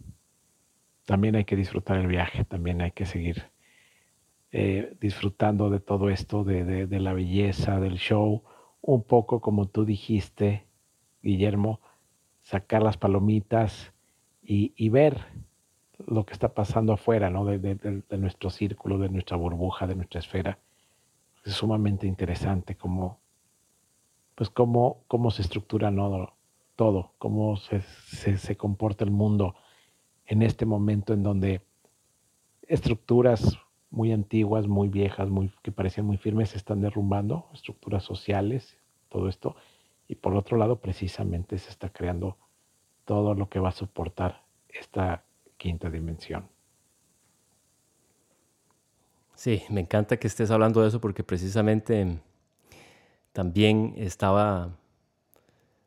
También 1.06 1.36
hay 1.36 1.46
que 1.46 1.56
disfrutar 1.56 1.98
el 1.98 2.08
viaje, 2.08 2.46
también 2.46 2.82
hay 2.82 2.92
que 2.92 3.08
seguir 3.08 3.50
eh, 4.52 4.96
disfrutando 5.00 5.70
de 5.70 5.80
todo 5.80 6.10
esto, 6.10 6.44
de, 6.44 6.88
de 6.88 7.00
la 7.00 7.14
belleza 7.14 7.80
del 7.80 7.98
show, 7.98 8.44
un 8.82 9.04
poco 9.04 9.42
como 9.42 9.68
tú 9.68 9.86
dijiste, 9.86 10.66
Guillermo, 11.22 11.80
sacar 12.42 12.82
las 12.82 12.98
palomitas 12.98 13.94
y, 14.42 14.90
ver 14.90 15.28
lo 16.08 16.26
que 16.26 16.34
está 16.34 16.56
pasando 16.56 16.94
afuera, 16.94 17.30
¿no? 17.30 17.46
De, 17.46 18.04
nuestro 18.18 18.50
círculo, 18.50 18.98
de 18.98 19.10
nuestra 19.10 19.38
burbuja, 19.38 19.86
de 19.86 19.94
nuestra 19.94 20.20
esfera. 20.20 20.58
Es 21.46 21.54
sumamente 21.54 22.08
interesante 22.08 22.76
cómo, 22.76 23.20
pues 24.34 24.50
cómo, 24.50 25.04
cómo 25.08 25.30
se 25.30 25.44
estructura 25.44 25.94
todo, 26.76 27.12
cómo 27.20 27.58
se, 27.58 27.82
se, 27.82 28.58
comporta 28.58 29.04
el 29.04 29.12
mundo 29.12 29.54
en 30.26 30.42
este 30.42 30.66
momento 30.66 31.14
en 31.14 31.22
donde 31.22 31.62
estructuras 32.64 33.60
muy 33.92 34.12
antiguas, 34.12 34.68
muy 34.68 34.88
viejas, 34.90 35.30
muy, 35.30 35.52
que 35.64 35.72
parecían 35.72 36.06
muy 36.06 36.18
firmes, 36.18 36.50
se 36.50 36.58
están 36.58 36.82
derrumbando, 36.82 37.48
estructuras 37.54 38.04
sociales, 38.04 38.78
todo 39.10 39.28
esto, 39.28 39.56
y 40.08 40.16
por 40.16 40.36
otro 40.36 40.58
lado, 40.58 40.78
precisamente 40.78 41.58
se 41.58 41.70
está 41.70 41.90
creando 41.90 42.38
todo 43.06 43.34
lo 43.34 43.50
que 43.50 43.60
va 43.60 43.70
a 43.70 43.74
soportar 43.74 44.44
esta 44.68 45.24
quinta 45.58 45.90
dimensión. 45.90 46.48
Sí, 49.36 49.64
me 49.70 49.82
encanta 49.82 50.18
que 50.18 50.28
estés 50.28 50.52
hablando 50.52 50.82
de 50.82 50.90
eso 50.90 51.00
porque 51.00 51.24
precisamente 51.24 52.20
también 53.32 53.94
estaba 53.98 54.76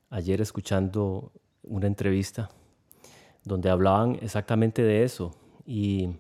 ayer 0.09 0.41
escuchando 0.41 1.33
una 1.63 1.87
entrevista 1.87 2.49
donde 3.45 3.71
hablaban 3.71 4.19
exactamente 4.23 4.83
de 4.83 5.05
eso. 5.05 5.35
Y 5.67 6.17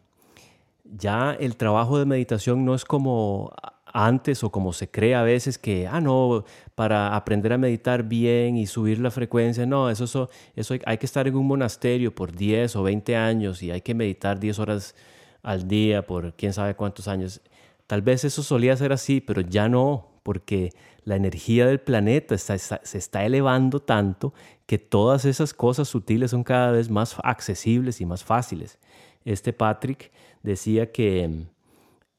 ya 0.96 1.32
el 1.32 1.56
trabajo 1.56 1.98
de 1.98 2.04
meditación 2.06 2.64
no 2.64 2.74
es 2.74 2.84
como 2.84 3.52
antes 3.92 4.42
o 4.42 4.50
como 4.50 4.72
se 4.72 4.90
cree 4.90 5.14
a 5.14 5.22
veces 5.22 5.58
que, 5.58 5.86
ah, 5.86 6.00
no, 6.00 6.44
para 6.74 7.14
aprender 7.14 7.52
a 7.52 7.58
meditar 7.58 8.04
bien 8.04 8.56
y 8.56 8.66
subir 8.66 8.98
la 8.98 9.10
frecuencia, 9.10 9.66
no, 9.66 9.90
eso, 9.90 10.30
eso, 10.56 10.74
hay 10.86 10.98
que 10.98 11.06
estar 11.06 11.26
en 11.28 11.36
un 11.36 11.46
monasterio 11.46 12.14
por 12.14 12.32
10 12.32 12.76
o 12.76 12.82
20 12.82 13.16
años 13.16 13.62
y 13.62 13.70
hay 13.70 13.82
que 13.82 13.94
meditar 13.94 14.40
10 14.40 14.58
horas 14.58 14.94
al 15.42 15.68
día 15.68 16.06
por 16.06 16.34
quién 16.34 16.52
sabe 16.52 16.74
cuántos 16.74 17.08
años. 17.08 17.40
Tal 17.86 18.02
vez 18.02 18.24
eso 18.24 18.42
solía 18.42 18.76
ser 18.76 18.92
así, 18.92 19.20
pero 19.20 19.42
ya 19.42 19.68
no, 19.68 20.08
porque 20.22 20.70
la 21.04 21.16
energía 21.16 21.66
del 21.66 21.80
planeta 21.80 22.38
se 22.38 22.98
está 22.98 23.24
elevando 23.24 23.80
tanto 23.80 24.32
que 24.66 24.78
todas 24.78 25.24
esas 25.24 25.52
cosas 25.52 25.88
sutiles 25.88 26.30
son 26.30 26.44
cada 26.44 26.70
vez 26.70 26.88
más 26.88 27.16
accesibles 27.24 28.00
y 28.00 28.06
más 28.06 28.24
fáciles. 28.24 28.78
Este 29.24 29.52
Patrick 29.52 30.12
decía 30.42 30.90
que 30.92 31.24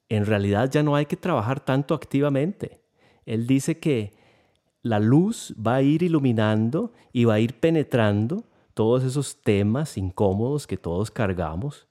en 0.09 0.25
realidad 0.25 0.69
ya 0.71 0.83
no 0.83 0.95
hay 0.95 1.05
que 1.05 1.17
trabajar 1.17 1.59
tanto 1.59 1.93
activamente. 1.93 2.81
Él 3.25 3.47
dice 3.47 3.79
que 3.79 4.13
la 4.81 4.99
luz 4.99 5.55
va 5.55 5.75
a 5.75 5.81
ir 5.81 6.03
iluminando 6.03 6.91
y 7.11 7.25
va 7.25 7.35
a 7.35 7.39
ir 7.39 7.59
penetrando 7.59 8.43
todos 8.73 9.03
esos 9.03 9.41
temas 9.41 9.97
incómodos 9.97 10.67
que 10.67 10.77
todos 10.77 11.09
cargamos 11.11 11.87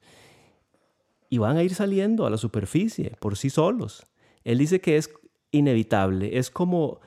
y 1.29 1.39
van 1.39 1.57
a 1.57 1.63
ir 1.63 1.73
saliendo 1.73 2.25
a 2.25 2.29
la 2.29 2.37
superficie 2.37 3.15
por 3.19 3.37
sí 3.37 3.49
solos. 3.49 4.05
Él 4.43 4.59
dice 4.59 4.79
que 4.79 4.97
es 4.97 5.09
inevitable, 5.51 6.37
es 6.37 6.51
como 6.51 6.99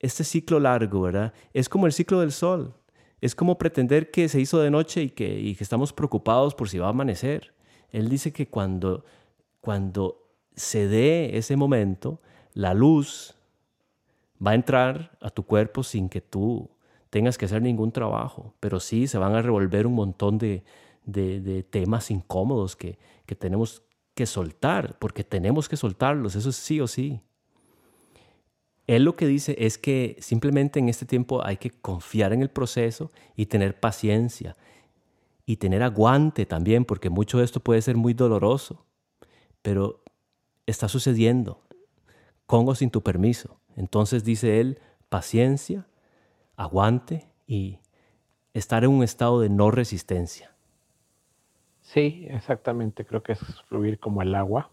este 0.00 0.24
ciclo 0.24 0.58
largo, 0.58 1.02
¿verdad? 1.02 1.32
Es 1.52 1.68
como 1.68 1.86
el 1.86 1.92
ciclo 1.92 2.20
del 2.20 2.32
sol. 2.32 2.74
Es 3.24 3.34
como 3.34 3.56
pretender 3.56 4.10
que 4.10 4.28
se 4.28 4.38
hizo 4.38 4.60
de 4.60 4.70
noche 4.70 5.04
y 5.04 5.08
que, 5.08 5.56
estamos 5.58 5.94
preocupados 5.94 6.54
por 6.54 6.68
si 6.68 6.76
va 6.76 6.88
a 6.88 6.90
amanecer. 6.90 7.54
Él 7.90 8.10
dice 8.10 8.34
que 8.34 8.48
cuando, 8.48 9.02
se 10.54 10.88
dé 10.88 11.38
ese 11.38 11.56
momento, 11.56 12.20
la 12.52 12.74
luz 12.74 13.34
va 14.46 14.50
a 14.50 14.54
entrar 14.54 15.16
a 15.22 15.30
tu 15.30 15.46
cuerpo 15.46 15.82
sin 15.82 16.10
que 16.10 16.20
tú 16.20 16.68
tengas 17.08 17.38
que 17.38 17.46
hacer 17.46 17.62
ningún 17.62 17.92
trabajo, 17.92 18.52
pero 18.60 18.78
sí 18.78 19.06
se 19.06 19.16
van 19.16 19.34
a 19.34 19.40
revolver 19.40 19.86
un 19.86 19.94
montón 19.94 20.36
de, 20.36 20.62
de, 21.06 21.62
temas 21.62 22.10
incómodos 22.10 22.76
que, 22.76 22.98
que 23.24 23.34
tenemos 23.34 23.84
que 24.14 24.26
soltar, 24.26 24.98
porque 24.98 25.24
tenemos 25.24 25.66
que 25.66 25.78
soltarlos, 25.78 26.36
eso 26.36 26.50
es 26.50 26.56
sí 26.56 26.78
o 26.78 26.86
sí. 26.86 27.22
Él 28.86 29.04
lo 29.04 29.16
que 29.16 29.26
dice 29.26 29.56
es 29.58 29.78
que 29.78 30.16
simplemente 30.20 30.78
en 30.78 30.88
este 30.88 31.06
tiempo 31.06 31.44
hay 31.44 31.56
que 31.56 31.70
confiar 31.70 32.32
en 32.32 32.42
el 32.42 32.50
proceso 32.50 33.10
y 33.34 33.46
tener 33.46 33.80
paciencia 33.80 34.56
y 35.46 35.56
tener 35.56 35.82
aguante 35.82 36.46
también, 36.46 36.84
porque 36.84 37.10
mucho 37.10 37.38
de 37.38 37.44
esto 37.44 37.60
puede 37.60 37.82
ser 37.82 37.96
muy 37.96 38.14
doloroso, 38.14 38.84
pero 39.62 40.02
está 40.66 40.88
sucediendo 40.88 41.62
con 42.46 42.68
o 42.68 42.74
sin 42.74 42.90
tu 42.90 43.02
permiso. 43.02 43.58
Entonces 43.76 44.24
dice 44.24 44.60
él, 44.60 44.78
paciencia, 45.08 45.86
aguante 46.56 47.26
y 47.46 47.78
estar 48.52 48.84
en 48.84 48.90
un 48.90 49.02
estado 49.02 49.40
de 49.40 49.48
no 49.48 49.70
resistencia. 49.70 50.54
Sí, 51.82 52.26
exactamente, 52.30 53.04
creo 53.04 53.22
que 53.22 53.32
es 53.32 53.40
fluir 53.68 53.98
como 53.98 54.22
el 54.22 54.34
agua, 54.34 54.70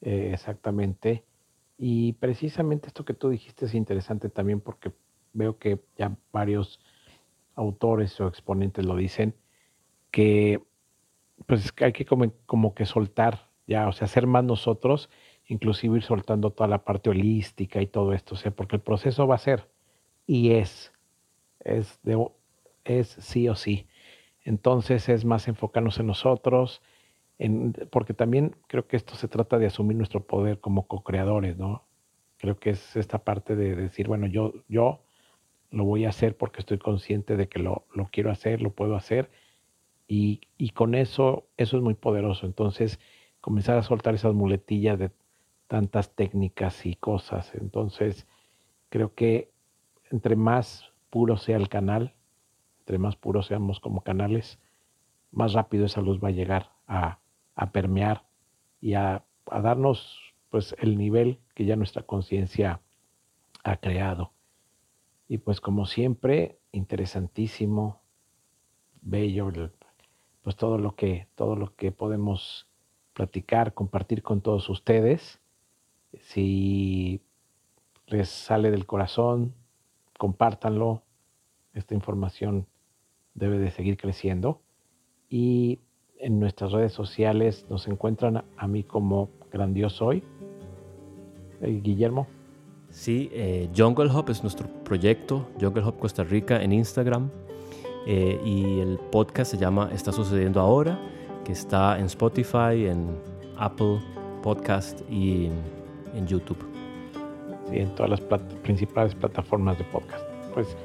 eh, 0.00 0.30
exactamente. 0.32 1.24
Y 1.84 2.12
precisamente 2.12 2.86
esto 2.86 3.04
que 3.04 3.12
tú 3.12 3.28
dijiste 3.28 3.64
es 3.64 3.74
interesante 3.74 4.28
también 4.28 4.60
porque 4.60 4.92
veo 5.32 5.58
que 5.58 5.80
ya 5.96 6.16
varios 6.30 6.78
autores 7.56 8.20
o 8.20 8.28
exponentes 8.28 8.84
lo 8.84 8.94
dicen, 8.94 9.34
que 10.12 10.62
pues 11.44 11.72
hay 11.80 11.92
que 11.92 12.04
como, 12.04 12.32
como 12.46 12.72
que 12.72 12.86
soltar 12.86 13.48
ya, 13.66 13.88
o 13.88 13.92
sea, 13.92 14.06
ser 14.06 14.28
más 14.28 14.44
nosotros, 14.44 15.10
inclusive 15.48 15.96
ir 15.96 16.04
soltando 16.04 16.52
toda 16.52 16.68
la 16.68 16.84
parte 16.84 17.10
holística 17.10 17.82
y 17.82 17.88
todo 17.88 18.12
esto, 18.12 18.36
o 18.36 18.38
sea, 18.38 18.52
porque 18.52 18.76
el 18.76 18.82
proceso 18.82 19.26
va 19.26 19.34
a 19.34 19.38
ser 19.38 19.68
y 20.24 20.52
es, 20.52 20.92
es, 21.64 21.98
de, 22.04 22.30
es 22.84 23.08
sí 23.08 23.48
o 23.48 23.56
sí. 23.56 23.88
Entonces 24.44 25.08
es 25.08 25.24
más 25.24 25.48
enfocarnos 25.48 25.98
en 25.98 26.06
nosotros, 26.06 26.80
porque 27.90 28.14
también 28.14 28.56
creo 28.68 28.86
que 28.86 28.96
esto 28.96 29.14
se 29.14 29.28
trata 29.28 29.58
de 29.58 29.66
asumir 29.66 29.96
nuestro 29.96 30.24
poder 30.24 30.60
como 30.60 30.86
co-creadores, 30.86 31.56
¿no? 31.56 31.84
Creo 32.38 32.58
que 32.58 32.70
es 32.70 32.96
esta 32.96 33.24
parte 33.24 33.56
de 33.56 33.74
decir, 33.74 34.08
bueno, 34.08 34.26
yo, 34.26 34.52
yo 34.68 35.02
lo 35.70 35.84
voy 35.84 36.04
a 36.04 36.10
hacer 36.10 36.36
porque 36.36 36.60
estoy 36.60 36.78
consciente 36.78 37.36
de 37.36 37.48
que 37.48 37.58
lo, 37.58 37.86
lo 37.94 38.08
quiero 38.12 38.30
hacer, 38.30 38.60
lo 38.60 38.70
puedo 38.70 38.96
hacer, 38.96 39.30
y, 40.08 40.40
y, 40.58 40.70
con 40.70 40.94
eso, 40.94 41.46
eso 41.56 41.76
es 41.78 41.82
muy 41.82 41.94
poderoso. 41.94 42.44
Entonces, 42.44 43.00
comenzar 43.40 43.78
a 43.78 43.82
soltar 43.82 44.14
esas 44.14 44.34
muletillas 44.34 44.98
de 44.98 45.10
tantas 45.68 46.14
técnicas 46.14 46.84
y 46.84 46.96
cosas. 46.96 47.54
Entonces, 47.54 48.26
creo 48.90 49.14
que 49.14 49.50
entre 50.10 50.36
más 50.36 50.92
puro 51.08 51.38
sea 51.38 51.56
el 51.56 51.70
canal, 51.70 52.14
entre 52.80 52.98
más 52.98 53.16
puros 53.16 53.46
seamos 53.46 53.80
como 53.80 54.02
canales, 54.02 54.58
más 55.30 55.54
rápido 55.54 55.86
esa 55.86 56.02
luz 56.02 56.22
va 56.22 56.28
a 56.28 56.32
llegar 56.32 56.72
a, 56.86 57.18
permear 57.72 58.24
y 58.80 58.94
a, 58.94 59.24
darnos 59.46 60.34
pues 60.50 60.74
el 60.78 60.98
nivel 60.98 61.40
que 61.54 61.64
ya 61.64 61.76
nuestra 61.76 62.02
conciencia 62.02 62.80
ha 63.64 63.76
creado. 63.76 64.32
Y 65.28 65.38
pues 65.38 65.60
como 65.60 65.86
siempre, 65.86 66.58
interesantísimo, 66.72 68.02
bello, 69.00 69.50
pues 70.42 70.56
todo 70.56 70.78
lo 70.78 70.94
que, 70.94 71.28
todo 71.34 71.56
lo 71.56 71.74
que 71.74 71.92
podemos 71.92 72.68
platicar, 73.12 73.74
compartir 73.74 74.22
con 74.22 74.40
todos 74.40 74.68
ustedes. 74.68 75.40
Si 76.18 77.22
les 78.06 78.28
sale 78.28 78.70
del 78.70 78.86
corazón, 78.86 79.54
compártanlo. 80.18 81.02
Esta 81.72 81.94
información 81.94 82.66
debe 83.34 83.58
de 83.58 83.70
seguir 83.70 83.96
creciendo. 83.96 84.60
Y 85.28 85.80
en 86.22 86.38
nuestras 86.38 86.72
redes 86.72 86.92
sociales 86.92 87.66
nos 87.68 87.86
encuentran 87.88 88.44
a 88.56 88.66
mí 88.68 88.84
como 88.84 89.28
Grandioso 89.50 90.06
Hoy. 90.06 90.22
Eh, 91.60 91.80
Guillermo. 91.82 92.26
Sí, 92.90 93.28
eh, 93.32 93.68
Jungle 93.76 94.10
Hop 94.12 94.30
es 94.30 94.42
nuestro 94.42 94.68
proyecto, 94.84 95.48
Jungle 95.60 95.82
Hop 95.82 95.98
Costa 95.98 96.22
Rica 96.22 96.62
en 96.62 96.72
Instagram. 96.72 97.28
Eh, 98.06 98.40
y 98.44 98.80
el 98.80 98.98
podcast 99.10 99.50
se 99.50 99.58
llama 99.58 99.90
Está 99.92 100.12
sucediendo 100.12 100.60
ahora, 100.60 100.98
que 101.44 101.52
está 101.52 101.98
en 101.98 102.06
Spotify, 102.06 102.86
en 102.86 103.08
Apple 103.58 104.00
Podcast 104.42 105.00
y 105.10 105.48
en, 106.14 106.26
YouTube. 106.26 106.58
Sí, 107.68 107.78
en 107.78 107.94
todas 107.94 108.10
las 108.10 108.20
principales 108.62 109.14
plataformas 109.14 109.78
de 109.78 109.84
podcast. 109.84 110.24
Pues 110.54 110.76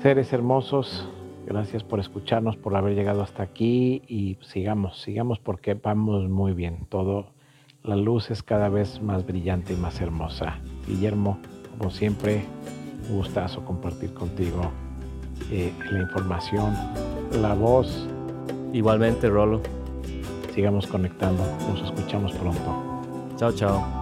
Seres 0.00 0.32
hermosos, 0.32 1.08
gracias 1.46 1.84
por 1.84 2.00
escucharnos, 2.00 2.56
por 2.56 2.76
haber 2.76 2.94
llegado 2.94 3.22
hasta 3.22 3.42
aquí 3.42 4.02
y 4.08 4.38
sigamos, 4.42 5.00
sigamos 5.00 5.38
porque 5.38 5.74
vamos 5.74 6.28
muy 6.28 6.52
bien. 6.52 6.86
Todo, 6.88 7.26
la 7.82 7.96
luz 7.96 8.30
es 8.30 8.42
cada 8.42 8.68
vez 8.68 9.02
más 9.02 9.26
brillante 9.26 9.72
y 9.72 9.76
más 9.76 10.00
hermosa. 10.00 10.58
Guillermo, 10.86 11.38
como 11.78 11.90
siempre, 11.90 12.44
un 13.10 13.16
gustazo 13.16 13.64
compartir 13.64 14.14
contigo 14.14 14.70
eh, 15.50 15.72
la 15.90 16.00
información, 16.00 16.74
la 17.40 17.54
voz. 17.54 18.08
Igualmente, 18.72 19.28
Rolo. 19.28 19.60
Sigamos 20.54 20.86
conectando, 20.86 21.42
nos 21.68 21.82
escuchamos 21.82 22.32
pronto. 22.32 23.02
Chao, 23.36 23.52
chao. 23.52 24.01